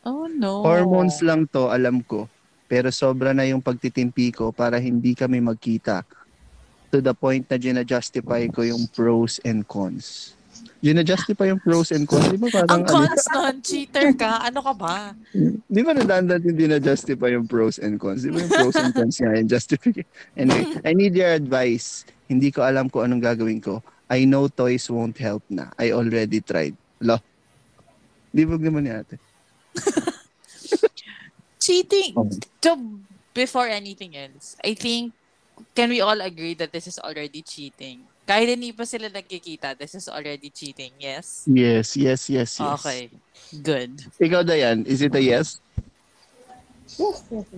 Oh 0.06 0.30
no. 0.30 0.62
Hormones 0.62 1.18
lang 1.22 1.46
to, 1.50 1.70
alam 1.70 2.02
ko. 2.06 2.30
Pero 2.70 2.94
sobra 2.94 3.34
na 3.34 3.42
yung 3.44 3.60
pagtitimpi 3.60 4.30
ko 4.30 4.54
para 4.54 4.78
hindi 4.78 5.12
kami 5.18 5.42
magkita. 5.42 6.06
To 6.94 7.02
the 7.02 7.14
point 7.14 7.46
na 7.50 7.58
gina-justify 7.58 8.46
ko 8.46 8.62
yung 8.62 8.86
pros 8.90 9.42
and 9.42 9.66
cons. 9.66 10.38
Gina-justify 10.82 11.46
yung 11.54 11.62
pros 11.62 11.94
and 11.94 12.10
cons. 12.10 12.26
Di 12.26 12.34
ba 12.42 12.50
parang 12.50 12.70
Ang 12.74 12.82
ano? 12.82 12.90
cons 12.90 13.24
nun, 13.30 13.56
cheater 13.62 14.10
ka. 14.18 14.42
Ano 14.42 14.58
ka 14.66 14.74
ba? 14.74 15.14
Di 15.70 15.80
ba 15.86 15.94
nadandad 15.94 16.42
yung 16.42 16.58
gina-justify 16.58 17.38
yung 17.38 17.46
pros 17.46 17.78
and 17.78 18.02
cons? 18.02 18.26
Di 18.26 18.34
ba 18.34 18.42
yung 18.42 18.50
pros 18.50 18.74
and 18.74 18.90
cons 18.90 19.14
nga 19.22 19.30
yung 19.38 19.46
justification? 19.46 20.10
Anyway, 20.34 20.66
I 20.82 20.90
need 20.90 21.14
your 21.14 21.30
advice. 21.30 22.02
Hindi 22.26 22.50
ko 22.50 22.66
alam 22.66 22.90
kung 22.90 23.06
anong 23.06 23.22
gagawin 23.22 23.62
ko. 23.62 23.78
I 24.10 24.26
know 24.26 24.50
toys 24.50 24.90
won't 24.90 25.16
help 25.22 25.46
na. 25.46 25.70
I 25.78 25.94
already 25.94 26.42
tried. 26.42 26.74
Lo. 26.98 27.22
Di 28.34 28.42
ba 28.42 28.58
naman 28.58 28.82
ni 28.82 28.90
ate? 28.90 29.22
Cheating. 31.62 32.18
Oh. 32.18 32.26
So, 32.58 32.74
before 33.32 33.70
anything 33.70 34.18
else, 34.18 34.58
I 34.66 34.74
think, 34.74 35.14
can 35.78 35.94
we 35.94 36.02
all 36.02 36.18
agree 36.18 36.58
that 36.58 36.74
this 36.74 36.90
is 36.90 36.98
already 36.98 37.40
cheating? 37.46 38.10
Kahit 38.32 38.48
hindi 38.48 38.72
pa 38.72 38.88
sila 38.88 39.12
nagkikita, 39.12 39.76
this 39.76 39.92
is 39.92 40.08
already 40.08 40.48
cheating. 40.48 40.88
Yes? 40.96 41.44
Yes, 41.44 41.92
yes, 42.00 42.32
yes, 42.32 42.56
yes. 42.56 42.80
Okay. 42.80 43.12
Good. 43.60 44.08
Ikaw, 44.16 44.40
Dayan, 44.40 44.88
is 44.88 45.04
it 45.04 45.12
a 45.12 45.20
yes? 45.20 45.60
Yes, 46.96 47.20
yes. 47.28 47.48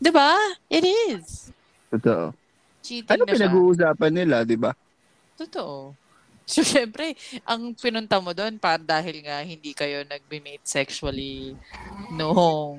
Diba? 0.00 0.32
It 0.72 0.80
is. 0.88 1.52
Totoo. 1.92 2.32
Cheating 2.80 3.12
Ano 3.12 3.28
na 3.28 3.28
siya. 3.28 3.36
pinag-uusapan 3.36 4.12
nila, 4.16 4.48
di 4.48 4.56
ba? 4.56 4.72
Totoo. 5.36 5.92
So, 6.46 6.62
syempre, 6.62 7.18
ang 7.42 7.74
pinunta 7.74 8.22
mo 8.22 8.30
doon 8.30 8.54
para 8.62 8.78
dahil 8.78 9.18
nga 9.26 9.42
hindi 9.42 9.74
kayo 9.74 10.06
nagbe-mate 10.06 10.62
sexually 10.62 11.58
noong 12.14 12.78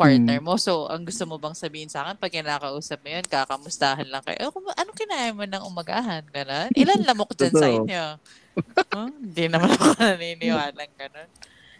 partner 0.00 0.38
mo. 0.40 0.56
So, 0.56 0.88
ang 0.88 1.04
gusto 1.04 1.28
mo 1.28 1.36
bang 1.36 1.52
sabihin 1.52 1.92
sa 1.92 2.08
akin 2.08 2.16
pag 2.16 2.32
kinakausap 2.32 3.04
mo 3.04 3.08
yun, 3.12 3.26
kakamustahan 3.28 4.08
lang 4.08 4.24
kayo. 4.24 4.48
Ano, 4.48 4.72
ano 4.72 4.90
kinaya 4.96 5.30
mo 5.30 5.44
ng 5.44 5.62
umagahan? 5.62 6.24
Ganon? 6.32 6.72
Ilan 6.72 7.04
lamok 7.04 7.36
dyan 7.36 7.52
sa 7.52 7.68
inyo? 7.68 8.04
Huh? 8.90 9.08
Hindi 9.12 9.44
naman 9.46 9.70
ako 9.76 9.86
naniniwala 9.96 10.82
ganon. 10.96 11.28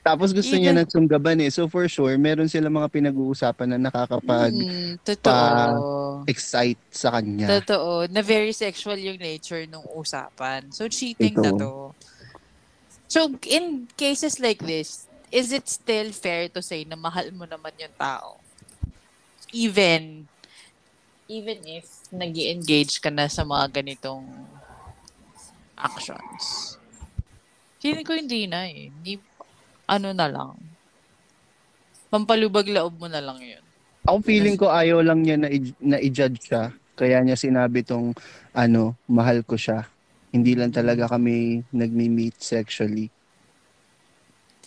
Tapos 0.00 0.32
gusto 0.32 0.56
niya 0.56 0.72
Even- 0.72 0.88
ng 0.88 0.92
sunggaban 0.92 1.44
eh. 1.44 1.52
So 1.52 1.68
for 1.68 1.84
sure, 1.84 2.16
meron 2.16 2.48
sila 2.48 2.72
mga 2.72 2.88
pinag-uusapan 2.88 3.76
na 3.76 3.78
nakakapag-excite 3.84 4.64
Mm, 4.64 5.04
totoo. 5.04 6.88
sa 6.88 7.08
kanya. 7.12 7.46
Totoo. 7.60 8.08
Na 8.08 8.24
very 8.24 8.56
sexual 8.56 8.96
yung 8.96 9.20
nature 9.20 9.68
ng 9.68 9.84
usapan. 9.92 10.72
So, 10.72 10.88
cheating 10.88 11.36
na 11.36 11.52
Ito. 11.52 11.58
to. 11.60 11.72
So, 13.10 13.28
in 13.44 13.90
cases 13.98 14.38
like 14.40 14.62
this, 14.64 15.09
is 15.30 15.54
it 15.54 15.66
still 15.70 16.10
fair 16.10 16.50
to 16.50 16.60
say 16.60 16.82
na 16.82 16.98
mahal 16.98 17.30
mo 17.34 17.46
naman 17.46 17.74
yung 17.78 17.94
tao? 17.94 18.42
Even, 19.54 20.26
even 21.30 21.58
if 21.66 21.86
nag 22.10 22.34
engage 22.34 22.98
ka 22.98 23.10
na 23.10 23.30
sa 23.30 23.46
mga 23.46 23.82
ganitong 23.82 24.26
actions. 25.78 26.76
Feeling 27.80 28.04
ko 28.04 28.12
hindi 28.12 28.44
na 28.44 28.68
eh. 28.68 28.92
Hindi, 28.92 29.16
ano 29.88 30.12
na 30.12 30.26
lang. 30.28 30.54
Pampalubag 32.10 32.68
laob 32.68 32.98
mo 33.00 33.08
na 33.08 33.22
lang 33.22 33.40
yun. 33.40 33.64
Ako 34.04 34.18
feeling 34.26 34.58
ko 34.58 34.68
ayaw 34.68 35.00
lang 35.00 35.22
niya 35.22 35.36
na, 35.38 35.48
i- 35.48 35.78
na 35.80 35.96
i-judge 36.02 36.50
siya. 36.50 36.74
Kaya 36.98 37.22
niya 37.24 37.38
sinabi 37.38 37.80
tong, 37.86 38.12
ano, 38.52 38.98
mahal 39.08 39.40
ko 39.46 39.56
siya. 39.56 39.86
Hindi 40.34 40.58
lang 40.58 40.74
talaga 40.74 41.08
kami 41.08 41.64
nagmi-meet 41.72 42.36
sexually. 42.42 43.08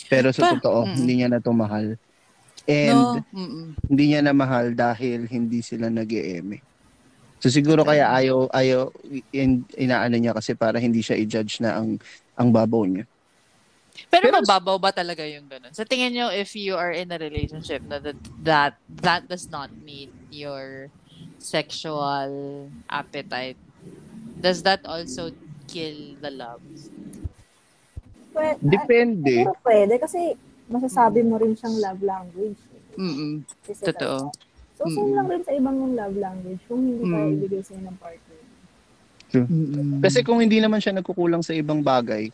Pero 0.08 0.32
sa 0.32 0.42
Pa- 0.44 0.52
totoo, 0.58 0.86
Mm. 0.86 0.96
hindi 0.96 1.14
niya 1.16 1.30
na 1.30 1.40
to 1.40 1.52
mahal. 1.52 1.88
And 2.64 2.96
no? 2.96 3.20
Mm-mm. 3.32 3.76
hindi 3.88 4.04
niya 4.08 4.24
na 4.24 4.32
mahal 4.32 4.72
dahil 4.72 5.28
hindi 5.28 5.60
sila 5.60 5.92
nag 5.92 6.08
eme 6.08 6.64
So 7.38 7.52
siguro 7.52 7.84
kaya 7.84 8.08
ayaw 8.08 8.48
ayaw 8.50 8.88
in, 9.30 9.68
inaano 9.76 10.16
niya 10.16 10.32
kasi 10.32 10.56
para 10.56 10.80
hindi 10.80 11.04
siya 11.04 11.20
i-judge 11.20 11.60
na 11.60 11.76
ang 11.76 12.00
ang 12.40 12.56
babaw 12.56 12.88
niya. 12.88 13.04
Pero, 14.08 14.32
Pero- 14.32 14.40
mababaw 14.40 14.80
ba 14.80 14.90
talaga 14.90 15.28
yung 15.28 15.52
ganun? 15.52 15.76
Sa 15.76 15.84
tingin 15.84 16.16
nyo, 16.16 16.32
if 16.32 16.56
you 16.56 16.74
are 16.74 16.90
in 16.90 17.12
a 17.12 17.20
relationship 17.20 17.84
na 17.84 18.00
that, 18.00 18.16
that, 18.42 18.74
that 18.90 19.28
does 19.28 19.52
not 19.52 19.70
meet 19.84 20.10
your 20.32 20.88
sexual 21.38 22.32
appetite, 22.88 23.60
does 24.40 24.64
that 24.64 24.82
also 24.88 25.30
kill 25.68 26.16
the 26.24 26.32
love? 26.32 26.64
Pwede, 28.34 28.58
Depende. 28.60 29.34
Siguro 29.40 29.56
pwede 29.62 29.94
kasi 29.96 30.20
masasabi 30.66 31.22
mo 31.22 31.38
rin 31.38 31.54
siyang 31.54 31.78
love 31.78 32.02
language. 32.02 32.60
Mm-mm. 32.96 33.46
Kasi 33.62 33.82
Totoo. 33.86 34.34
So, 34.74 34.90
same 34.90 35.06
Mm. 35.08 35.16
lang 35.16 35.28
rin 35.30 35.42
sa 35.42 35.54
ibang 35.54 35.76
yung 35.76 35.94
love 35.94 36.18
language 36.18 36.62
kung 36.66 36.82
hindi 36.82 37.04
kaya 37.06 37.26
Mm. 37.26 37.36
ibigay 37.38 37.62
sa'yo 37.62 37.82
ng 37.84 37.98
partner. 37.98 38.40
Kasi 40.00 40.22
kung 40.22 40.38
hindi 40.38 40.58
naman 40.58 40.78
siya 40.78 40.94
nagkukulang 40.94 41.42
sa 41.42 41.54
ibang 41.54 41.82
bagay, 41.82 42.30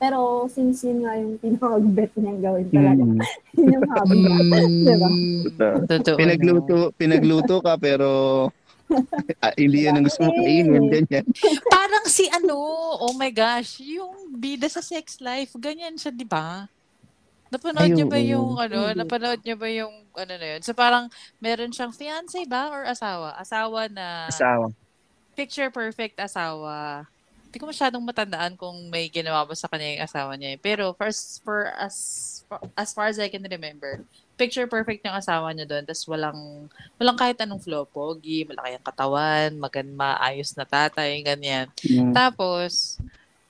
Pero 0.00 0.48
since 0.48 0.80
yun 0.80 1.04
nga 1.04 1.12
yung 1.12 1.36
pinaka-bet 1.36 2.16
niyang 2.16 2.40
gawin 2.40 2.66
talaga, 2.72 3.04
mm, 3.04 3.20
yun 3.60 3.68
yung 3.68 3.84
hobby 3.84 4.16
niya. 4.16 4.36
Diba? 4.40 5.08
totoo. 5.44 5.76
Totoo. 5.84 6.16
pinagluto, 6.16 6.74
pinagluto 6.96 7.54
ka 7.60 7.76
pero 7.76 8.08
ah, 9.44 9.54
hindi 9.54 9.86
yan 9.86 9.98
ang 9.98 10.06
gusto 10.06 10.26
mo 10.26 10.32
kainin, 10.34 10.84
ganyan. 10.90 11.24
Parang 11.74 12.04
si 12.06 12.26
ano, 12.28 12.56
oh 12.98 13.14
my 13.14 13.30
gosh, 13.30 13.78
yung 13.80 14.34
bida 14.34 14.66
sa 14.66 14.82
sex 14.82 15.18
life, 15.18 15.54
ganyan 15.56 15.94
siya, 15.94 16.10
di 16.10 16.26
ba? 16.26 16.66
Napanood 17.50 17.90
Ay, 17.90 17.94
niyo 17.98 18.06
ba 18.06 18.18
oo. 18.18 18.30
yung 18.30 18.48
ano, 18.62 18.78
Hindi. 18.86 18.98
napanood 19.02 19.40
niyo 19.42 19.56
ba 19.58 19.68
yung 19.68 19.94
ano 20.14 20.34
na 20.38 20.46
yun? 20.54 20.62
So 20.62 20.70
parang 20.70 21.10
meron 21.42 21.74
siyang 21.74 21.90
fiancé 21.90 22.46
ba 22.46 22.70
or 22.70 22.86
asawa? 22.86 23.34
Asawa 23.34 23.90
na 23.90 24.30
Asawa. 24.30 24.70
picture 25.34 25.66
perfect 25.66 26.14
asawa. 26.22 27.06
Hindi 27.50 27.58
ko 27.58 27.66
masyadong 27.66 28.06
matandaan 28.06 28.54
kung 28.54 28.78
may 28.86 29.10
ginawa 29.10 29.42
ba 29.42 29.58
sa 29.58 29.66
kanya 29.66 29.98
yung 29.98 30.06
asawa 30.06 30.38
niya. 30.38 30.54
eh. 30.54 30.58
Pero 30.62 30.94
first, 30.94 31.42
for 31.42 31.66
as 31.74 31.98
for, 32.46 32.62
as 32.78 32.94
far 32.94 33.10
as 33.10 33.18
I 33.18 33.26
can 33.26 33.42
remember, 33.42 34.06
picture 34.38 34.70
perfect 34.70 35.02
yung 35.02 35.18
asawa 35.18 35.50
niya 35.50 35.66
doon. 35.66 35.82
Tapos 35.82 36.06
walang, 36.06 36.38
walang 36.94 37.18
kahit 37.18 37.42
anong 37.42 37.58
flaw. 37.58 37.82
Pogi, 37.82 38.46
malaki 38.46 38.78
ang 38.78 38.86
katawan, 38.86 39.50
magan 39.58 39.90
maayos 39.90 40.54
na 40.54 40.62
tatay, 40.62 41.18
ganyan. 41.20 41.66
Mm. 41.82 42.14
Tapos, 42.14 43.02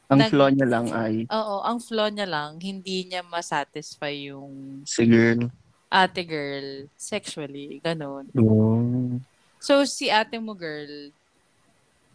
Ang 0.08 0.24
nag- 0.24 0.32
flaw 0.32 0.48
niya 0.48 0.66
lang 0.66 0.86
ay 0.90 1.28
oo, 1.28 1.56
ang 1.60 1.78
flaw 1.78 2.08
niya 2.08 2.24
lang, 2.26 2.56
hindi 2.56 3.04
niya 3.04 3.20
masatisfy 3.22 4.32
yung 4.32 4.80
si 4.82 5.04
girl. 5.04 5.52
ate 5.86 6.24
girl 6.24 6.88
sexually. 6.96 7.78
Ganon. 7.78 8.32
Oh. 8.32 9.20
So, 9.60 9.84
si 9.84 10.08
ate 10.08 10.40
mo 10.40 10.56
girl, 10.56 11.12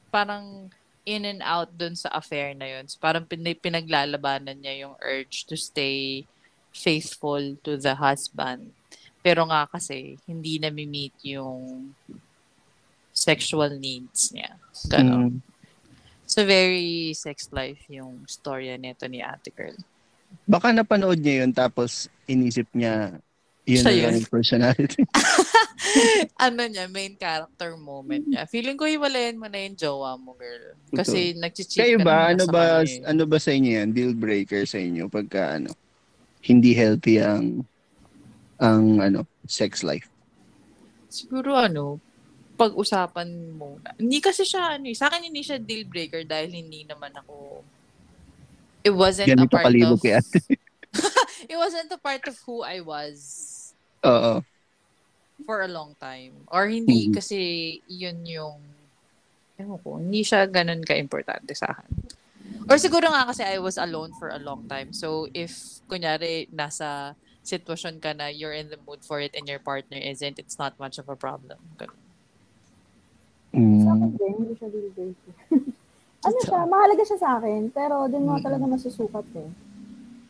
parang 0.10 0.68
in 1.06 1.24
and 1.24 1.42
out 1.46 1.70
dun 1.78 1.94
sa 1.94 2.10
affair 2.12 2.58
na 2.58 2.66
yun. 2.66 2.90
So, 2.90 2.98
parang 2.98 3.30
pin- 3.30 3.62
pinaglalabanan 3.62 4.58
niya 4.58 4.90
yung 4.90 4.96
urge 5.00 5.46
to 5.46 5.56
stay 5.56 6.26
faithful 6.74 7.56
to 7.62 7.78
the 7.78 7.94
husband. 7.96 8.74
Pero 9.22 9.46
nga 9.46 9.70
kasi, 9.70 10.18
hindi 10.26 10.58
na 10.58 10.74
meet 10.74 11.14
yung 11.22 11.94
sexual 13.14 13.78
needs 13.78 14.34
niya. 14.34 14.58
Ganon. 14.90 15.40
Mm. 15.40 15.56
So, 16.26 16.42
very 16.42 17.14
sex 17.14 17.54
life 17.54 17.86
yung 17.88 18.26
storya 18.26 18.76
nito 18.82 19.06
ni 19.06 19.22
ate 19.22 19.54
girl. 19.54 19.78
Baka 20.50 20.74
napanood 20.74 21.22
niya 21.22 21.46
yun 21.46 21.54
tapos 21.54 22.10
inisip 22.26 22.66
niya 22.74 23.22
yun 23.66 23.82
na 23.82 23.92
yun. 23.92 24.14
yung 24.22 24.30
personality. 24.30 25.02
ano 26.46 26.62
niya, 26.70 26.86
main 26.86 27.18
character 27.18 27.74
moment 27.78 28.22
niya. 28.22 28.46
Feeling 28.46 28.78
ko 28.78 28.86
hiwalayan 28.86 29.42
mo 29.42 29.50
na 29.50 29.58
yung 29.58 29.74
jowa 29.74 30.14
mo, 30.22 30.38
girl. 30.38 30.78
Kasi 30.94 31.34
nag-cheat 31.34 31.74
Kayo 31.74 31.98
ka 31.98 32.06
ba, 32.06 32.18
ano 32.30 32.46
ba, 32.46 32.86
kanya 32.86 33.10
ano 33.10 33.24
ba 33.26 33.38
sa 33.42 33.52
inyo 33.52 33.72
yan? 33.82 33.90
Deal 33.90 34.14
breaker 34.14 34.64
sa 34.70 34.78
inyo 34.78 35.10
pagka 35.10 35.58
ano, 35.58 35.74
hindi 36.46 36.78
healthy 36.78 37.18
ang 37.18 37.66
ang 38.62 39.02
ano, 39.02 39.26
sex 39.50 39.82
life. 39.82 40.08
Siguro 41.10 41.58
ano, 41.58 41.98
pag-usapan 42.56 43.28
muna. 43.58 43.92
Hindi 44.00 44.24
kasi 44.24 44.48
siya, 44.48 44.80
ano 44.80 44.88
eh, 44.88 44.96
sa 44.96 45.12
akin 45.12 45.28
hindi 45.28 45.44
siya 45.44 45.60
deal 45.60 45.84
breaker 45.90 46.24
dahil 46.24 46.56
hindi 46.56 46.88
naman 46.88 47.12
ako, 47.12 47.62
it 48.86 48.94
wasn't 48.96 49.28
a 49.28 49.36
Ganito 49.36 49.52
part 49.58 49.68
kalibog 49.68 50.00
of, 50.00 50.08
ate. 50.08 50.40
it 51.52 51.58
wasn't 51.58 51.92
a 51.92 52.00
part 52.00 52.24
of 52.28 52.36
who 52.46 52.64
I 52.64 52.80
was 52.82 53.74
Oo. 54.04 54.42
for 55.46 55.62
a 55.62 55.70
long 55.72 55.96
time. 56.00 56.48
Or 56.48 56.66
hindi 56.68 57.12
Mhm. 57.12 57.16
kasi 57.16 57.40
yun 57.86 58.24
yung, 58.26 58.60
ewan 59.60 59.80
ko, 59.84 60.00
hindi 60.00 60.24
siya 60.24 60.48
ganun 60.48 60.84
ka-importante 60.84 61.52
sa 61.56 61.72
akin. 61.76 61.92
Or 62.66 62.82
siguro 62.82 63.14
nga 63.14 63.30
kasi 63.30 63.46
I 63.46 63.62
was 63.62 63.78
alone 63.78 64.16
for 64.18 64.34
a 64.34 64.42
long 64.42 64.66
time. 64.66 64.90
So 64.90 65.30
if, 65.38 65.82
kunyari, 65.86 66.50
nasa 66.50 67.14
sitwasyon 67.46 68.02
ka 68.02 68.18
na 68.18 68.34
you're 68.34 68.58
in 68.58 68.74
the 68.74 68.82
mood 68.90 69.06
for 69.06 69.22
it 69.22 69.38
and 69.38 69.46
your 69.46 69.62
partner 69.62 70.02
isn't, 70.02 70.42
it's 70.42 70.58
not 70.58 70.74
much 70.82 70.98
of 70.98 71.06
a 71.06 71.16
problem. 71.16 71.62
Ganun. 71.78 72.02
Sa 73.86 73.90
akin 73.94 74.10
Mm. 74.12 74.18
din, 74.18 74.34
hindi 74.34 74.54
siya 74.58 74.68
deal 74.74 74.90
breaker. 74.98 75.34
ano 76.26 76.38
siya, 76.42 76.60
mahalaga 76.66 77.04
siya 77.06 77.20
sa 77.22 77.30
akin, 77.38 77.70
pero 77.70 78.10
din 78.10 78.26
mo 78.26 78.42
talaga 78.42 78.66
masusukat 78.66 79.24
eh. 79.38 79.50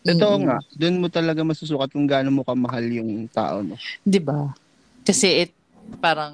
Totoo 0.06 0.38
Mm. 0.38 0.46
nga, 0.46 0.58
doon 0.78 1.02
mo 1.02 1.08
talaga 1.10 1.42
masusukat 1.42 1.90
kung 1.90 2.06
gaano 2.06 2.30
mo 2.30 2.46
kamahal 2.46 2.86
yung 2.94 3.26
tao, 3.34 3.66
no? 3.66 3.74
'Di 4.06 4.22
ba? 4.22 4.54
Kasi 5.02 5.50
it 5.50 5.52
parang 5.98 6.34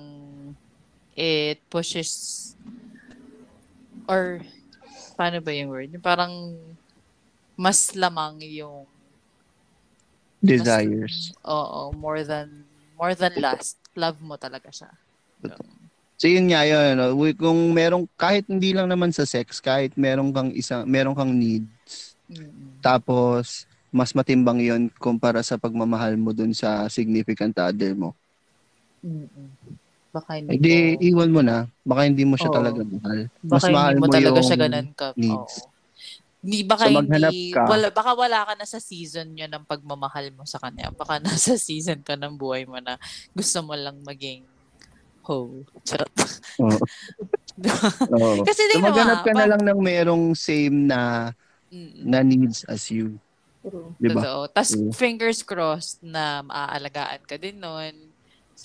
it 1.16 1.64
pushes 1.72 2.12
or 4.12 4.44
paano 5.16 5.40
ba 5.40 5.56
yung 5.56 5.72
word? 5.72 5.92
Parang 6.04 6.52
mas 7.56 7.96
lamang 7.96 8.44
yung 8.44 8.92
Desires. 10.44 11.32
oo, 11.46 11.94
more 11.96 12.28
than 12.28 12.66
more 13.00 13.16
than 13.16 13.32
lust. 13.40 13.80
Love 13.96 14.20
mo 14.20 14.36
talaga 14.36 14.68
siya. 14.68 14.92
So 16.22 16.30
yun 16.30 16.54
nga 16.54 16.62
yun, 16.70 17.02
ano, 17.02 17.18
kung 17.34 17.74
merong, 17.74 18.06
kahit 18.14 18.46
hindi 18.46 18.78
lang 18.78 18.86
naman 18.94 19.10
sa 19.10 19.26
sex, 19.26 19.58
kahit 19.58 19.98
merong 19.98 20.30
kang 20.30 20.52
isa, 20.54 20.86
merong 20.86 21.18
kang 21.18 21.34
needs, 21.34 22.14
Mm-mm. 22.30 22.71
Tapos 22.82 23.70
mas 23.92 24.16
matimbang 24.16 24.60
yon 24.64 24.84
kumpara 24.98 25.44
sa 25.44 25.60
pagmamahal 25.60 26.16
mo 26.16 26.32
dun 26.32 26.56
sa 26.56 26.88
significant 26.88 27.54
other 27.60 27.92
mo. 27.94 28.16
Mm-mm. 29.04 29.50
Baka 30.12 30.40
hindi 30.40 30.60
Hindi, 30.60 30.76
mo, 30.76 31.00
iwan 31.00 31.32
mo 31.32 31.42
na. 31.44 31.58
Baka 31.88 32.02
hindi 32.08 32.24
mo 32.28 32.36
siya 32.36 32.52
Oo. 32.52 32.58
talaga 32.60 32.80
mahal. 32.84 33.20
baka 33.44 33.48
mas 33.48 33.64
mahal 33.72 33.94
hindi 33.96 34.02
mo 34.02 34.08
mo 34.08 34.14
talaga 34.14 34.40
yung 34.40 34.48
siya 34.48 34.60
ganun 34.60 34.90
ka. 34.96 35.08
needs. 35.16 35.56
Oo. 35.64 35.70
Hindi, 36.42 36.60
baka 36.66 36.84
So, 36.90 36.94
maghanap 36.98 37.32
hindi, 37.32 37.54
ka. 37.54 37.64
wala, 37.70 37.88
baka 37.94 38.12
wala 38.18 38.40
ka 38.50 38.54
na 38.58 38.66
sa 38.66 38.80
season 38.82 39.28
niya 39.38 39.46
ng 39.46 39.64
pagmamahal 39.70 40.26
mo 40.34 40.42
sa 40.44 40.58
kanya. 40.58 40.90
Baka 40.90 41.22
nasa 41.24 41.54
season 41.56 42.02
ka 42.02 42.18
ng 42.18 42.34
buhay 42.36 42.66
mo 42.66 42.82
na 42.82 42.98
gusto 43.38 43.62
mo 43.62 43.78
lang 43.78 44.02
maging 44.02 44.42
ho. 45.28 45.64
Charot. 45.86 46.12
Oo. 46.60 46.80
Oo. 48.18 48.42
Kasi 48.42 48.62
So 48.68 48.70
tingnan 48.74 48.90
mo, 48.90 48.96
maghanap 48.96 49.20
ka 49.22 49.32
na 49.38 49.46
lang 49.48 49.62
ng 49.62 49.80
merong 49.80 50.34
same 50.34 50.90
na 50.90 51.30
Na 52.04 52.20
needs 52.22 52.68
as 52.68 52.92
you. 52.92 53.16
True. 53.64 53.96
Di 53.96 54.10
ba? 54.12 54.22
Totoo. 54.22 54.42
Tapos 54.52 54.72
fingers 54.98 55.40
crossed 55.46 56.04
na 56.04 56.44
maaalagaan 56.44 57.24
ka 57.24 57.40
din 57.40 57.62
nun, 57.62 57.94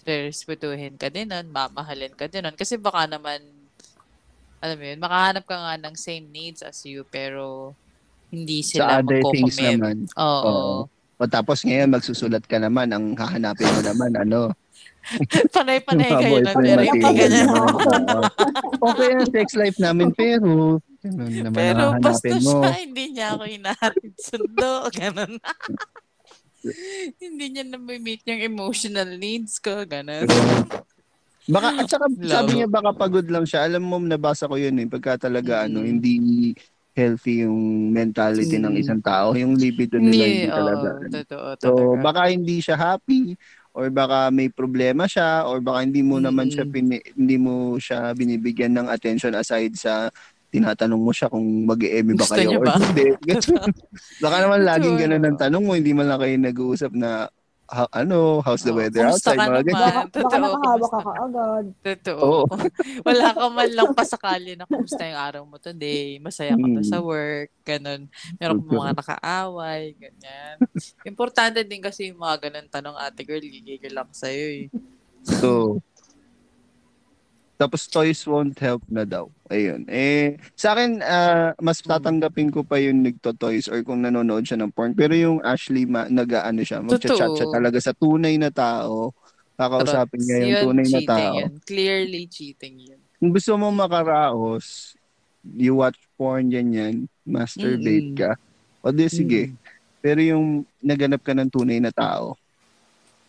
respetuhin 0.04 0.98
ka 0.98 1.06
din 1.12 1.30
nun, 1.30 1.46
mamahalin 1.52 2.12
ka 2.16 2.26
din 2.26 2.42
nun. 2.42 2.56
Kasi 2.58 2.74
baka 2.80 3.06
naman, 3.06 3.44
alam 4.58 4.76
mo 4.76 4.84
yun, 4.84 4.98
makahanap 4.98 5.44
ka 5.46 5.56
nga 5.56 5.74
ng 5.78 5.94
same 5.94 6.26
needs 6.32 6.64
as 6.64 6.82
you, 6.82 7.06
pero 7.06 7.76
hindi 8.32 8.64
Sa 8.64 8.82
sila 8.82 9.04
other 9.04 9.22
things 9.30 9.56
naman. 9.60 10.10
Oo. 10.18 10.42
Oo. 10.50 10.78
O 11.16 11.24
tapos 11.24 11.64
ngayon 11.64 11.96
magsusulat 11.96 12.44
ka 12.44 12.60
naman, 12.60 12.92
ang 12.92 13.16
hahanapin 13.16 13.68
mo 13.70 13.80
naman, 13.80 14.12
ano, 14.16 14.52
Panay-panay 15.54 16.10
kayo 16.18 16.42
boyfriend 16.42 16.66
pero 16.66 16.82
hindi. 16.82 17.40
Oo. 17.46 18.20
okay 18.90 19.10
ang 19.14 19.28
sex 19.30 19.54
life 19.54 19.78
namin, 19.78 20.10
pero 20.10 20.82
ganun 21.08 21.30
naman 21.42 21.54
Pero 21.54 21.82
basta 21.98 22.34
mo. 22.36 22.50
siya, 22.58 22.70
hindi 22.78 23.04
niya 23.10 23.26
ako 23.32 23.42
hinahatid 23.46 24.12
sundo. 24.18 24.72
Ganun. 24.98 25.32
hindi 27.22 27.44
niya 27.48 27.64
na 27.64 27.78
meet 27.78 28.22
yung 28.24 28.42
emotional 28.42 29.10
needs 29.16 29.58
ko. 29.58 29.84
Ganun. 29.84 30.26
Baka, 31.46 31.78
at 31.78 31.86
saka 31.86 32.10
Love. 32.10 32.26
sabi 32.26 32.50
niya 32.58 32.66
baka 32.66 32.90
pagod 32.90 33.22
lang 33.24 33.46
siya. 33.46 33.62
Alam 33.62 33.86
mo, 33.86 33.96
nabasa 33.96 34.50
ko 34.50 34.58
yun 34.58 34.74
eh. 34.76 34.86
Pagka 34.86 35.30
talaga, 35.30 35.62
ano, 35.62 35.78
Mm. 35.78 35.86
hindi 35.88 36.12
healthy 36.90 37.46
yung 37.46 37.54
mentality 37.94 38.58
ng 38.58 38.74
Mm. 38.74 38.82
isang 38.82 38.98
tao. 38.98 39.30
Yung 39.30 39.54
libido 39.54 39.94
nila 39.94 40.26
hindi 40.26 40.42
Hindi, 40.42 40.50
talaga. 40.50 40.88
ano. 40.96 41.06
totoo, 41.06 41.46
So, 41.54 41.68
talaga. 41.70 42.02
baka 42.02 42.20
hindi 42.26 42.56
siya 42.58 42.74
happy 42.74 43.38
or 43.70 43.86
baka 43.90 44.32
may 44.32 44.48
problema 44.48 45.06
siya 45.06 45.46
or 45.46 45.60
baka 45.60 45.86
hindi 45.86 46.02
mo 46.02 46.18
naman 46.18 46.48
Mm. 46.48 46.54
siya 46.56 46.64
pini- 46.66 47.06
hindi 47.14 47.36
mo 47.36 47.54
siya 47.76 48.10
binibigyan 48.10 48.74
ng 48.74 48.88
attention 48.88 49.30
aside 49.32 49.76
sa 49.76 50.10
tinatanong 50.48 50.98
mo 50.98 51.10
siya 51.10 51.26
kung 51.26 51.42
mag-e-eme 51.64 52.12
ba 52.12 52.22
Gusto 52.22 52.34
kayo 52.34 52.46
niya 52.46 52.58
or 52.58 52.66
ba? 52.66 52.74
hindi. 52.76 53.06
baka 54.24 54.36
naman 54.40 54.60
laging 54.62 54.96
ganun 54.96 55.22
ang 55.22 55.36
ano. 55.36 55.42
tanong 55.42 55.62
mo, 55.62 55.72
hindi 55.74 55.92
man 55.92 56.06
lang 56.06 56.18
kayo 56.18 56.34
nag-uusap 56.36 56.92
na 56.92 57.28
ha- 57.66 57.90
ano, 57.92 58.38
how's 58.40 58.62
the 58.62 58.70
Oh, 58.70 58.78
weather 58.78 59.02
kumusta 59.04 59.34
outside? 59.34 59.36
ka 59.36 59.42
Mga 59.42 59.50
naman? 59.50 59.66
ganyan. 59.66 59.94
Baka, 60.06 60.36
baka 60.38 60.86
ka 60.88 60.98
kaagad. 61.04 61.64
Totoo. 61.82 62.20
Oo. 62.22 62.42
Wala 63.10 63.26
ka 63.28 63.44
man 63.48 63.70
lang 63.72 63.90
pasakali 63.90 64.54
na 64.54 64.64
kumusta 64.64 65.02
yung 65.02 65.18
araw 65.18 65.42
mo 65.42 65.58
today, 65.58 66.16
masaya 66.18 66.54
ka 66.54 66.62
ba 66.62 66.78
Mm. 66.78 66.86
sa 66.86 66.98
work, 67.02 67.50
ganun. 67.62 68.06
Meron 68.36 68.56
ka 68.56 68.64
Totoo. 68.64 68.78
mga 68.78 68.92
nakaaway, 68.94 69.82
ganyan. 69.92 70.56
Importante 71.02 71.58
din 71.60 71.82
kasi 71.82 72.08
yung 72.08 72.22
mga 72.22 72.48
ganun 72.48 72.70
tanong, 72.70 72.96
ate 72.96 73.26
girl, 73.26 73.42
gigigil 73.42 73.92
lang 73.92 74.08
sa'yo 74.08 74.46
eh. 74.62 74.66
So, 75.26 75.82
tapos 77.56 77.88
toys 77.88 78.20
won't 78.28 78.56
help 78.60 78.84
na 78.86 79.08
daw. 79.08 79.32
Ayun. 79.48 79.88
Eh, 79.88 80.36
sa 80.52 80.76
akin, 80.76 81.00
ah, 81.00 81.56
mas 81.56 81.80
tatanggapin 81.80 82.52
ko 82.52 82.60
pa 82.60 82.76
yung 82.76 83.00
nagto-toys 83.00 83.66
or 83.66 83.80
kung 83.80 84.04
nanonood 84.04 84.44
siya 84.44 84.60
ng 84.60 84.68
porn. 84.70 84.92
Pero 84.92 85.16
yung 85.16 85.40
Ashley, 85.40 85.88
ma- 85.88 86.08
nag-ano 86.08 86.60
siya, 86.60 86.84
magchat-chat 86.84 87.32
siya 87.32 87.48
talaga 87.48 87.78
sa 87.80 87.96
tunay 87.96 88.36
na 88.36 88.52
tao. 88.52 89.16
Kakausapin 89.56 90.20
niya 90.20 90.36
yung 90.36 90.52
Yun, 90.52 90.62
tunay 90.68 90.84
na 90.84 90.90
cheating 90.92 91.08
tao. 91.08 91.36
yun. 91.40 91.52
Clearly 91.64 92.22
cheating 92.28 92.76
yun. 92.76 93.00
Kung 93.16 93.32
gusto 93.32 93.52
mo 93.56 93.72
makaraos, 93.72 94.92
you 95.48 95.80
watch 95.80 95.96
porn 96.20 96.52
yan 96.52 96.68
yan, 96.68 96.94
masturbate 97.24 98.12
Mm-mm. 98.12 98.20
ka. 98.20 98.30
O 98.84 98.92
di 98.92 99.08
sige. 99.08 99.48
Mm. 99.48 99.56
Pero 99.98 100.20
yung 100.20 100.44
naganap 100.78 101.24
ka 101.24 101.32
ng 101.32 101.48
tunay 101.48 101.80
na 101.80 101.88
tao, 101.88 102.36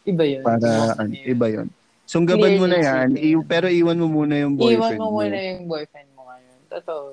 Iba 0.03 0.23
yun. 0.23 0.43
para 0.43 0.67
ano, 0.99 1.15
iba 1.15 1.47
yon. 1.47 1.67
Sunggaban 2.07 2.55
mo 2.55 2.65
na 2.65 2.79
yan, 2.79 3.07
i- 3.13 3.35
pero 3.43 3.67
iwan 3.67 3.99
mo 3.99 4.07
muna 4.07 4.39
yung 4.39 4.55
Iwan 4.55 4.79
boyfriend 4.79 4.97
mo 4.97 5.07
muna 5.13 5.37
yung 5.37 5.63
boyfriend 5.67 6.09
mo 6.15 6.21
ngayon. 6.25 6.57
Totoo. 6.69 7.03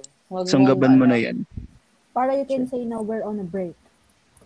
Sunggaban 0.47 0.95
mo 0.95 1.05
na 1.05 1.19
yan. 1.19 1.43
Para 2.15 2.33
you 2.33 2.47
can 2.47 2.65
say 2.65 2.87
no, 2.87 3.03
we're 3.03 3.27
on 3.27 3.37
a 3.37 3.45
break. 3.45 3.75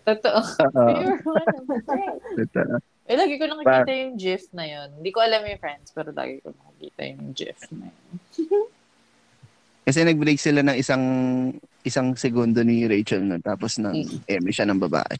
Totoo. 0.01 0.41
Oo. 0.73 0.89
You're 1.05 1.21
on 1.21 1.45
a 1.45 1.79
break. 1.79 2.17
Totoo. 2.35 2.81
Eh, 3.05 3.13
lagi 3.13 3.37
ko 3.37 3.45
nakikita 3.47 3.89
yung 3.95 4.15
gif 4.17 4.43
na 4.51 4.65
yun. 4.65 4.89
Hindi 4.91 5.09
ko 5.09 5.17
alam 5.19 5.41
yung 5.41 5.57
friends, 5.57 5.89
pero 5.89 6.09
lagi 6.09 6.41
ko 6.41 6.49
nakikita 6.51 7.01
yung 7.07 7.29
gif 7.31 7.57
na 7.71 7.85
yun. 7.87 8.17
Kasi 9.81 10.01
nag-break 10.01 10.37
sila 10.37 10.61
ng 10.61 10.77
isang 10.77 11.03
isang 11.81 12.13
segundo 12.13 12.61
ni 12.61 12.85
Rachel 12.85 13.21
na 13.23 13.37
tapos 13.37 13.77
nang 13.77 13.93
Mm. 13.95 14.21
eme 14.27 14.49
siya 14.49 14.65
ng 14.65 14.77
babae. 14.79 15.17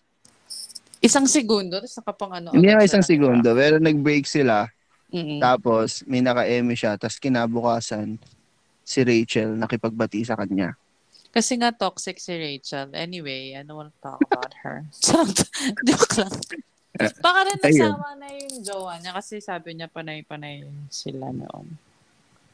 Isang 0.99 1.25
segundo, 1.25 1.79
tapos 1.79 1.97
nakapang 1.97 2.31
ano. 2.35 2.49
Hindi 2.51 2.67
siya 2.67 2.81
isang 2.83 3.01
ng- 3.01 3.09
segundo, 3.09 3.49
pero 3.51 3.77
nag-break 3.77 4.25
sila 4.25 4.69
Mm-mm. 5.09 5.41
tapos 5.41 6.05
may 6.05 6.21
naka-eme 6.21 6.77
siya 6.77 6.93
tapos 6.93 7.17
kinabukasan 7.17 8.21
si 8.85 8.99
Rachel 9.05 9.53
nakipagbati 9.57 10.25
sa 10.25 10.33
kanya. 10.37 10.73
Kasi 11.29 11.61
nga 11.61 11.69
toxic 11.69 12.17
si 12.17 12.33
Rachel. 12.33 12.89
Anyway, 12.97 13.53
I 13.53 13.61
don't 13.61 13.77
want 13.77 13.93
to 13.93 14.01
talk 14.01 14.17
about 14.25 14.53
her. 14.65 14.81
Joke 15.87 16.13
lang. 16.17 16.33
Baka 16.97 17.39
rin 17.45 17.59
Ayun. 17.61 17.69
nasama 17.69 18.09
na 18.17 18.27
yung 18.33 18.55
jowa 18.65 18.97
niya 18.97 19.13
kasi 19.13 19.37
sabi 19.39 19.77
niya 19.77 19.87
panay-panay 19.93 20.65
sila 20.89 21.29
noon. 21.29 21.69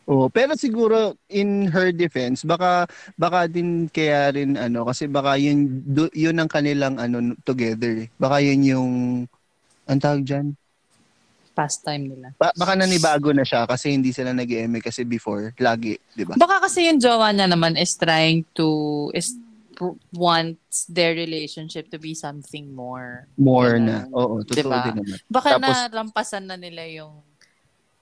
Oh, 0.06 0.30
pero 0.30 0.54
siguro 0.54 1.18
in 1.34 1.66
her 1.74 1.90
defense, 1.90 2.46
baka 2.46 2.86
baka 3.18 3.50
din 3.50 3.90
kaya 3.90 4.30
rin 4.38 4.54
ano 4.54 4.86
kasi 4.86 5.10
baka 5.10 5.34
yun 5.34 5.82
du- 5.82 6.14
yun 6.14 6.38
ang 6.38 6.46
kanilang 6.46 7.02
ano 7.02 7.34
together. 7.42 8.06
Baka 8.22 8.38
yun 8.38 8.62
yung 8.62 8.92
ang 9.90 9.98
tawag 9.98 10.22
diyan. 10.22 10.54
Pastime 11.56 12.04
nila. 12.06 12.28
Ba- 12.36 12.52
baka 12.52 12.76
nanibago 12.76 13.32
na 13.32 13.42
siya 13.42 13.64
kasi 13.64 13.90
hindi 13.90 14.12
sila 14.12 14.30
nag-eme 14.30 14.78
kasi 14.78 15.02
before 15.02 15.56
lagi, 15.58 15.96
'di 16.12 16.28
ba? 16.28 16.36
Baka 16.36 16.60
kasi 16.62 16.84
yung 16.86 17.00
jowa 17.00 17.32
niya 17.32 17.48
naman 17.48 17.74
is 17.74 17.96
trying 17.96 18.44
to 18.52 18.68
is 19.12 19.40
wants 20.12 20.88
their 20.88 21.12
relationship 21.12 21.88
to 21.90 21.98
be 21.98 22.12
something 22.12 22.72
more. 22.72 23.28
More 23.36 23.76
Yun 23.76 23.86
na. 23.86 24.00
Oo, 24.10 24.40
totoo 24.42 24.72
diba? 24.72 24.84
din 24.86 24.96
naman. 25.00 25.18
Baka 25.28 25.50
Tapos- 25.56 25.84
nalampasan 25.88 26.44
na 26.46 26.56
nila 26.56 26.84
yung 26.86 27.24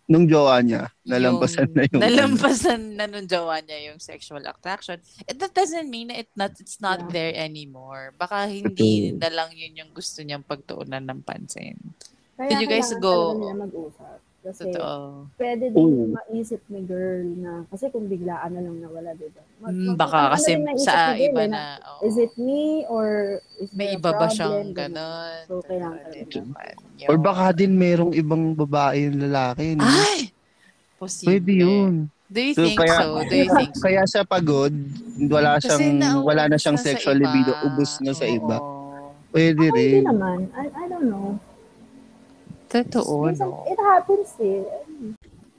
Nung 0.03 0.27
jowa 0.27 0.59
niya, 0.59 0.91
nalampasan 1.01 1.63
yung- 1.63 1.73
na 1.73 1.83
yung 1.87 2.01
nalampasan 2.03 2.81
na 2.93 3.07
nung 3.07 3.23
jowa 3.23 3.63
niya 3.63 3.89
yung 3.89 4.03
sexual 4.03 4.43
attraction. 4.43 4.99
It, 5.23 5.39
that 5.39 5.55
doesn't 5.55 5.87
mean 5.87 6.11
it 6.11 6.27
not, 6.35 6.51
it's 6.59 6.75
not 6.77 7.07
Yeah. 7.07 7.09
there 7.09 7.33
anymore. 7.39 8.11
Baka 8.13 8.45
hindi 8.45 9.15
na 9.15 9.31
lang 9.31 9.55
yun 9.55 9.79
yung 9.79 9.91
gusto 9.91 10.19
niyang 10.19 10.43
pagtuunan 10.43 10.99
ng 11.01 11.23
pansin. 11.23 11.79
Kaya 12.33 12.49
Did 12.49 12.61
you 12.61 12.69
guys 12.69 12.89
go- 12.95 13.37
nila 13.37 13.55
mag-usap. 13.61 14.17
Kasi 14.43 14.67
Totoo. 14.67 15.31
pwede 15.39 15.71
din 15.71 15.79
Oo. 15.79 16.11
maisip 16.11 16.59
ni 16.67 16.83
girl 16.83 17.23
na, 17.39 17.63
kasi 17.65 17.87
kung 17.87 18.11
biglaan 18.11 18.51
na 18.51 18.59
lang 18.59 18.75
nawala, 18.75 19.15
di 19.15 19.31
ba? 19.31 19.39
Mag- 19.57 19.71
Mm, 19.71 19.87
mag- 19.87 19.95
baka 19.97 20.17
ano 20.19 20.31
kasi 20.35 20.51
sa 20.77 20.93
girl 21.15 21.23
iba 21.23 21.41
eh, 21.41 21.47
na, 21.47 21.61
oo. 21.79 21.99
Is 22.03 22.15
it 22.17 22.33
me 22.35 22.61
or 22.85 23.07
is 23.55 23.71
may 23.71 23.95
iba 23.95 24.11
ba 24.11 24.27
siyang 24.27 24.75
Ganun. 24.75 24.99
ganon? 24.99 25.35
So, 25.47 25.63
kailangan 25.63 25.95
Ganon 25.95 26.11
talaga. 26.27 26.39
naman. 26.43 27.07
Or 27.07 27.15
baka 27.17 27.45
din 27.55 27.71
merong 27.73 28.11
ibang 28.11 28.43
babae 28.51 28.97
yung 29.05 29.19
lalaki. 29.23 29.65
No? 29.73 29.87
Ay! 29.87 30.19
Posible. 30.97 31.27
Pwede 31.29 31.51
yun. 31.55 31.93
Do 32.27 32.39
you 32.41 32.51
So, 32.51 32.61
think 32.61 32.77
kaya- 32.77 32.99
so? 32.99 33.09
Do 33.21 33.35
you 33.37 33.47
think 33.49 33.71
so? 33.71 33.81
Kaya 33.81 34.01
siya 34.03 34.23
pagod, 34.25 34.73
wala 35.23 35.49
Kasi 35.55 35.71
siyang 35.71 35.87
nauubos 35.95 36.27
wala 36.27 36.43
na 36.43 36.57
siyang 36.57 36.75
sa 36.75 36.83
sexual 36.85 37.15
libido, 37.15 37.53
ubos 37.63 37.91
na 38.01 38.11
sa 38.11 38.25
iba. 38.25 38.57
Pwede 39.29 39.55
Ako 39.63 39.71
hindi 39.71 39.87
rin. 39.95 40.03
naman. 40.03 40.37
I, 40.51 40.67
I 40.67 40.85
don't 40.85 41.07
know. 41.07 41.39
Totoo, 42.73 43.29
Minsan, 43.29 43.47
no? 43.47 43.61
it 43.63 43.77
happens 43.79 44.33
eh. 44.39 44.65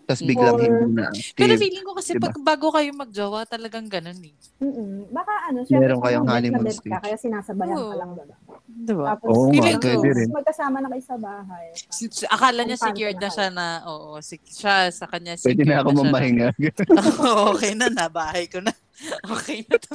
Tapos 0.05 0.21
biglang 0.21 0.53
Or- 0.53 0.61
hindi 0.61 0.85
na. 0.93 1.09
Pero 1.33 1.49
active. 1.49 1.63
feeling 1.63 1.81
ko 1.81 1.93
kasi 1.95 2.11
Diba? 2.13 2.29
pag 2.29 2.37
bago 2.37 2.69
kayo 2.69 2.91
magjowa, 2.93 3.41
talagang 3.47 3.89
ganun 3.89 4.21
eh. 4.21 4.37
Mm-mm. 4.61 5.09
Baka 5.09 5.33
ano, 5.49 5.59
Meron 5.63 5.65
syempre 5.65 5.95
kayong 5.97 6.03
somehow 6.21 6.35
honeymoon 6.37 6.61
na 6.61 6.75
stage. 6.75 6.93
ka, 6.93 6.99
kaya 7.01 7.17
sinasabayan 7.17 7.73
Oo. 7.75 7.89
ka 7.89 7.97
lang 7.97 8.11
diba? 8.13 8.37
Diba? 8.85 9.05
Tapos, 9.09 9.29
Oo 9.31 9.43
nga, 9.43 9.53
Feeling 9.55 9.79
ko- 9.79 9.87
pwede 9.89 10.11
rin. 10.13 10.29
magkasama 10.29 10.77
na 10.77 10.89
kayo 10.91 11.05
sa 11.05 11.17
bahay. 11.17 11.67
Si- 11.89 12.29
Akala 12.29 12.61
niya 12.63 12.77
secured 12.77 13.17
na 13.17 13.31
siya 13.31 13.49
na, 13.49 13.67
oo, 13.87 14.21
si, 14.21 14.37
siya 14.45 14.77
sa 14.91 15.07
kanya 15.07 15.39
Pwede 15.39 15.63
secured 15.63 15.69
na 15.71 15.81
ako 15.81 15.91
mamahinga. 15.95 16.49
Oo, 17.25 17.55
okay 17.55 17.73
na, 17.73 17.87
nabahay 17.89 18.45
ko 18.45 18.61
na. 18.61 18.75
Okay 19.27 19.65
na 19.65 19.77
to. 19.77 19.95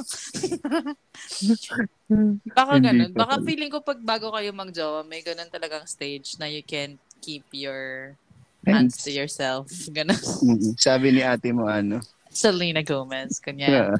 Baka 2.50 2.74
ganun. 2.80 3.10
Baka 3.12 3.38
feeling 3.40 3.70
ko 3.70 3.80
pag 3.80 3.98
bago 3.98 4.28
kayo 4.28 4.50
magjowa, 4.50 5.00
may 5.02 5.22
ganun 5.22 5.48
talagang 5.48 5.86
stage 5.86 6.34
na 6.36 6.44
you 6.44 6.60
can 6.60 6.98
keep 7.20 7.44
your 7.52 8.16
hands 8.64 8.98
to 9.04 9.12
yourself. 9.12 9.68
Ganun. 9.96 10.16
Mm, 10.16 10.74
Sabi 10.80 11.12
ni 11.14 11.22
ate 11.22 11.52
mo 11.52 11.68
ano. 11.68 12.00
Selena 12.30 12.80
Gomez, 12.80 13.38
kanya. 13.42 13.94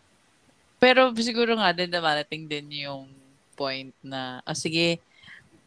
Pero 0.82 1.10
siguro 1.16 1.56
nga 1.56 1.72
din 1.72 1.90
dumarating 1.90 2.46
din 2.46 2.86
yung 2.86 3.08
point 3.56 3.90
na, 4.04 4.44
oh, 4.44 4.54
sige, 4.54 5.00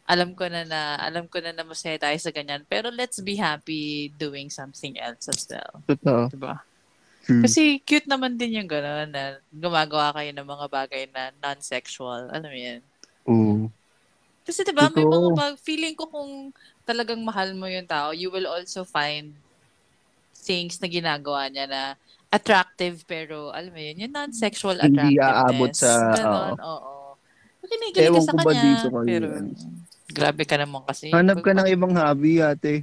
alam 0.06 0.34
ko 0.34 0.46
na 0.50 0.66
na, 0.66 0.98
alam 1.02 1.26
ko 1.26 1.42
na 1.42 1.54
na 1.54 1.66
masaya 1.66 1.98
tayo 1.98 2.18
sa 2.18 2.34
ganyan, 2.34 2.66
pero 2.66 2.90
let's 2.90 3.22
be 3.22 3.38
happy 3.38 4.10
doing 4.18 4.50
something 4.50 4.98
else 4.98 5.30
as 5.30 5.46
well. 5.50 5.82
Totoo. 5.86 6.34
Diba? 6.34 6.66
Hmm. 7.30 7.46
Kasi 7.46 7.78
cute 7.86 8.10
naman 8.10 8.34
din 8.34 8.58
yung 8.58 8.70
gano'n 8.70 9.10
na 9.14 9.38
gumagawa 9.54 10.10
kayo 10.18 10.34
ng 10.34 10.50
mga 10.50 10.66
bagay 10.66 11.04
na 11.14 11.30
non-sexual. 11.38 12.26
Alam 12.34 12.50
mo 12.50 12.58
yan? 12.58 12.82
Oo. 13.30 13.70
Kasi 14.42 14.66
diba, 14.66 14.90
may 14.90 15.06
Totoo. 15.06 15.14
mga 15.14 15.30
bag- 15.38 15.62
feeling 15.62 15.94
ko 15.94 16.10
kung 16.10 16.50
talagang 16.90 17.22
mahal 17.22 17.54
mo 17.54 17.70
yung 17.70 17.86
tao, 17.86 18.10
you 18.12 18.28
will 18.28 18.50
also 18.50 18.82
find 18.82 19.38
things 20.34 20.82
na 20.82 20.90
ginagawa 20.90 21.46
niya 21.46 21.66
na 21.66 21.82
attractive 22.28 23.06
pero 23.06 23.50
alam 23.50 23.70
mo 23.70 23.78
yun, 23.78 24.02
yung 24.02 24.14
non-sexual 24.16 24.78
Hindi 24.78 25.18
attractiveness. 25.18 25.46
aabot 25.46 25.72
sa- 25.72 26.14
Ganon, 26.16 26.58
oo. 26.60 26.94
Kinikilig 27.62 27.94
ka 27.96 28.10
Ewan 28.10 28.24
sa 28.24 28.34
kanya, 28.34 28.62
dito 28.64 28.88
kayo, 28.90 29.06
pero 29.06 29.28
grabe 30.10 30.44
ka 30.44 30.56
naman 30.58 30.82
kasi. 30.84 31.14
Hanap 31.14 31.38
ka 31.40 31.54
ng 31.54 31.70
ibang 31.70 31.94
hobby, 31.94 32.42
ate. 32.42 32.82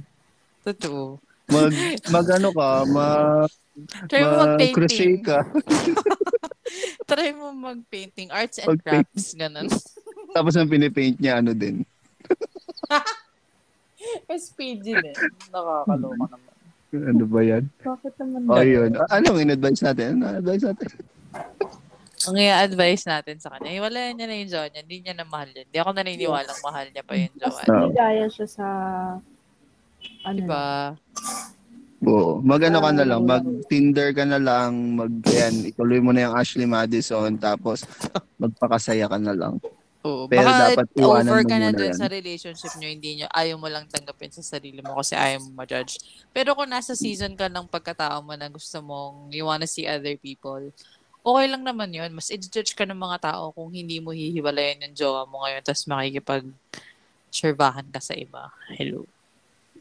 Totoo. 0.63 1.19
Mag, 1.45 1.71
mag 2.07 2.27
ano 2.29 2.49
ka, 2.49 2.69
mag, 2.95 3.51
Try 4.07 4.21
mo 4.21 4.31
mag-crochet 4.33 5.11
mag-painting. 5.13 5.15
ka. 5.21 5.39
Try 7.09 7.29
mo 7.31 7.51
mag-painting. 7.51 8.27
Arts 8.29 8.57
and 8.57 8.67
Mag-paint. 8.69 9.07
crafts. 9.07 9.31
Ganon. 9.33 9.67
Tapos 10.31 10.55
ang 10.55 10.67
pinipaint 10.67 11.15
niya, 11.17 11.39
ano 11.39 11.51
din. 11.51 11.83
SPG 14.43 14.85
din. 14.85 15.15
Nakakaloka 15.51 16.25
naman. 16.25 16.55
Ano 16.87 17.23
ba 17.27 17.41
yan? 17.43 17.63
Bakit 17.83 18.13
naman? 18.23 18.39
O, 18.47 18.63
yun. 18.63 18.91
Anong 19.11 19.39
in-advise 19.43 19.81
natin? 19.83 20.23
Ano 20.23 20.39
advice 20.39 20.63
natin? 20.63 20.87
Ang 22.27 22.37
i-advise 22.41 23.03
natin 23.07 23.37
sa 23.37 23.53
kanya, 23.55 23.71
iwalayan 23.71 24.15
niya 24.17 24.27
na 24.27 24.35
yung 24.39 24.51
jowa 24.51 24.67
niya. 24.71 24.81
Hindi 24.83 24.97
niya 25.03 25.15
na 25.15 25.25
mahal 25.27 25.49
yun. 25.53 25.65
Hindi 25.67 25.79
ako 25.79 25.89
naniniwalang 25.93 26.59
mahal 26.63 26.85
niya 26.89 27.03
pa 27.03 27.13
yung 27.15 27.35
jowa 27.37 27.51
Mas 27.51 27.59
niya. 27.63 27.75
Oo. 27.75 27.87
ligaya 27.91 28.25
siya 28.31 28.47
sa 28.47 28.65
ano, 30.23 30.35
Diba? 30.35 30.65
Oo. 32.03 32.31
Mag-ano 32.43 32.77
ka 32.79 32.89
na 32.93 33.05
lang, 33.05 33.21
mag-Tinder 33.25 34.09
ka 34.13 34.23
na 34.23 34.39
lang, 34.39 34.95
mag, 34.95 35.13
yan, 35.27 35.71
ituloy 35.71 35.99
mo 35.99 36.11
na 36.11 36.29
yung 36.29 36.35
Ashley 36.35 36.67
Madison, 36.67 37.35
tapos 37.35 37.83
magpakasaya 38.41 39.07
ka 39.07 39.17
na 39.17 39.33
lang. 39.33 39.55
Oo. 40.07 40.23
Pero 40.25 40.47
Baka 40.47 40.71
dapat 40.71 40.87
iwanan 40.95 41.27
over 41.27 41.43
ka 41.43 41.55
na 41.57 41.69
dun 41.69 41.91
yan. 41.91 41.99
sa 41.99 42.07
relationship 42.07 42.71
nyo, 42.73 42.87
hindi 42.87 43.09
nyo, 43.19 43.27
ayaw 43.29 43.59
mo 43.59 43.67
lang 43.67 43.83
tanggapin 43.85 44.31
sa 44.31 44.39
sarili 44.39 44.79
mo 44.79 44.95
kasi 44.95 45.13
ayaw 45.13 45.43
mo 45.43 45.51
ma-judge. 45.53 45.99
Pero 46.31 46.55
kung 46.55 46.71
nasa 46.71 46.95
season 46.95 47.35
ka 47.35 47.45
ng 47.45 47.67
pagkatao 47.67 48.23
mo 48.23 48.31
na 48.33 48.47
gusto 48.47 48.79
mong, 48.79 49.27
you 49.29 49.43
wanna 49.43 49.67
see 49.67 49.83
other 49.83 50.15
people, 50.15 50.63
okay 51.21 51.45
lang 51.45 51.61
naman 51.61 51.91
yun. 51.91 52.07
Mas 52.09 52.31
i-judge 52.31 52.71
ka 52.71 52.87
ng 52.87 52.95
mga 52.95 53.19
tao 53.27 53.51
kung 53.51 53.67
hindi 53.67 53.99
mo 53.99 54.15
hihiwalayan 54.15 54.87
yung 54.87 54.95
jowa 54.95 55.27
mo 55.27 55.43
ngayon 55.43 55.59
tapos 55.61 55.83
makikipag 55.83 56.47
tserbahan 57.27 57.85
ka 57.91 57.99
sa 57.99 58.15
iba. 58.15 58.47
Hello. 58.73 59.03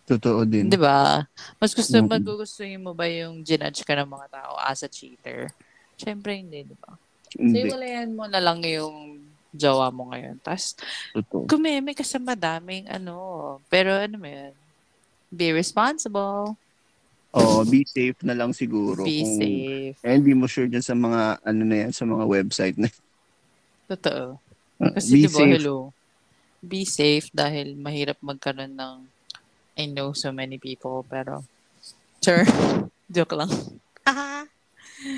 Totoo 0.06 0.46
din. 0.46 0.70
Di 0.70 0.78
ba? 0.78 1.26
Mas 1.58 1.74
gusto, 1.74 1.98
Mm. 1.98 2.06
magugustuhin 2.06 2.78
mo 2.78 2.94
ba 2.94 3.06
yung 3.06 3.42
ginudge 3.42 3.82
ka 3.82 3.94
ng 3.94 4.06
mga 4.06 4.26
tao 4.30 4.54
as 4.58 4.82
a 4.82 4.90
cheater? 4.90 5.50
Siyempre 5.94 6.38
hindi, 6.38 6.62
di 6.62 6.76
ba? 6.78 6.94
So, 7.26 7.42
Hindi. 7.42 7.66
iwalayan 7.66 8.14
mo 8.14 8.24
na 8.30 8.38
lang 8.38 8.62
yung 8.62 9.15
jowa 9.56 9.88
mo 9.88 10.12
ngayon. 10.12 10.36
Tapos, 10.38 10.76
kumeme 11.48 11.96
ka 11.96 12.04
sa 12.04 12.20
madaming 12.20 12.84
ano. 12.86 13.16
Pero 13.66 13.90
ano 13.90 14.16
mo 14.16 14.28
yun? 14.28 14.52
Be 15.26 15.50
responsible. 15.50 16.54
Oo, 17.32 17.64
be 17.64 17.84
safe 17.84 18.16
na 18.22 18.32
lang 18.32 18.52
siguro. 18.52 19.02
Be 19.02 19.20
Kung- 19.20 19.36
safe. 19.36 19.96
Eh, 20.00 20.14
hindi 20.14 20.32
mo 20.32 20.46
sure 20.46 20.68
dyan 20.68 20.80
sa 20.80 20.94
mga, 20.94 21.20
ano 21.42 21.62
na 21.64 21.76
yan, 21.84 21.92
sa 21.92 22.04
mga 22.04 22.24
website 22.24 22.76
na. 22.76 22.88
Totoo. 23.90 24.40
Uh, 24.76 24.92
Kasi 24.92 25.08
be 25.10 25.20
di 25.24 25.28
ba, 25.28 25.38
safe. 25.40 25.52
hello, 25.56 25.76
be 26.60 26.82
safe 26.84 27.28
dahil 27.30 27.76
mahirap 27.76 28.20
magkaroon 28.20 28.72
ng 28.72 28.96
I 29.76 29.84
know 29.84 30.16
so 30.16 30.32
many 30.32 30.56
people, 30.56 31.04
pero 31.04 31.44
sure, 32.20 32.44
joke 33.12 33.36
lang. 33.36 33.52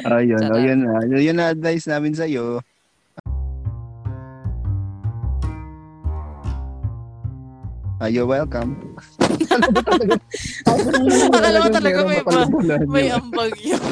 Ayun, 0.03 0.43
Sarap. 0.43 0.59
ayun 0.59 0.79
na. 0.83 0.93
Yun 1.07 1.37
na 1.39 1.47
advice 1.49 1.87
namin 1.87 2.11
sa'yo. 2.11 2.59
Ah, 8.01 8.07
you're 8.07 8.27
welcome. 8.31 8.95
Akala 11.35 11.59
mo 11.67 11.69
talaga 11.75 11.99
may 12.07 12.21
ba- 12.23 12.87
May 12.87 13.07
ambag 13.11 13.59
yun. 13.59 13.83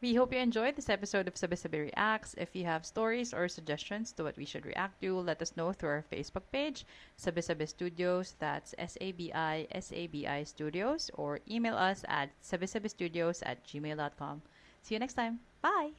We 0.00 0.14
hope 0.14 0.32
you 0.32 0.38
enjoyed 0.38 0.76
this 0.76 0.88
episode 0.88 1.26
of 1.26 1.36
Sabi 1.36 1.56
Sabi 1.56 1.78
Reacts. 1.92 2.34
If 2.38 2.54
you 2.54 2.64
have 2.64 2.84
stories 2.86 3.32
or 3.34 3.48
suggestions 3.48 4.12
to 4.12 4.24
what 4.24 4.36
we 4.36 4.44
should 4.44 4.64
react 4.64 5.00
to, 5.00 5.18
let 5.18 5.40
us 5.42 5.56
know 5.56 5.72
through 5.72 5.88
our 5.90 6.04
Facebook 6.12 6.44
page, 6.52 6.84
Sabi 7.16 7.40
Sabi 7.40 7.66
Studios, 7.66 8.34
that's 8.38 8.74
S-A-B-I, 8.78 9.66
S-A-B-I 9.72 10.44
Studios, 10.44 11.10
or 11.14 11.40
email 11.50 11.74
us 11.76 12.04
at 12.08 12.30
sabisabistudios 12.44 13.42
at 13.44 13.64
gmail.com. 13.66 14.42
See 14.82 14.94
you 14.94 15.00
next 15.00 15.14
time. 15.14 15.40
Bye! 15.60 15.92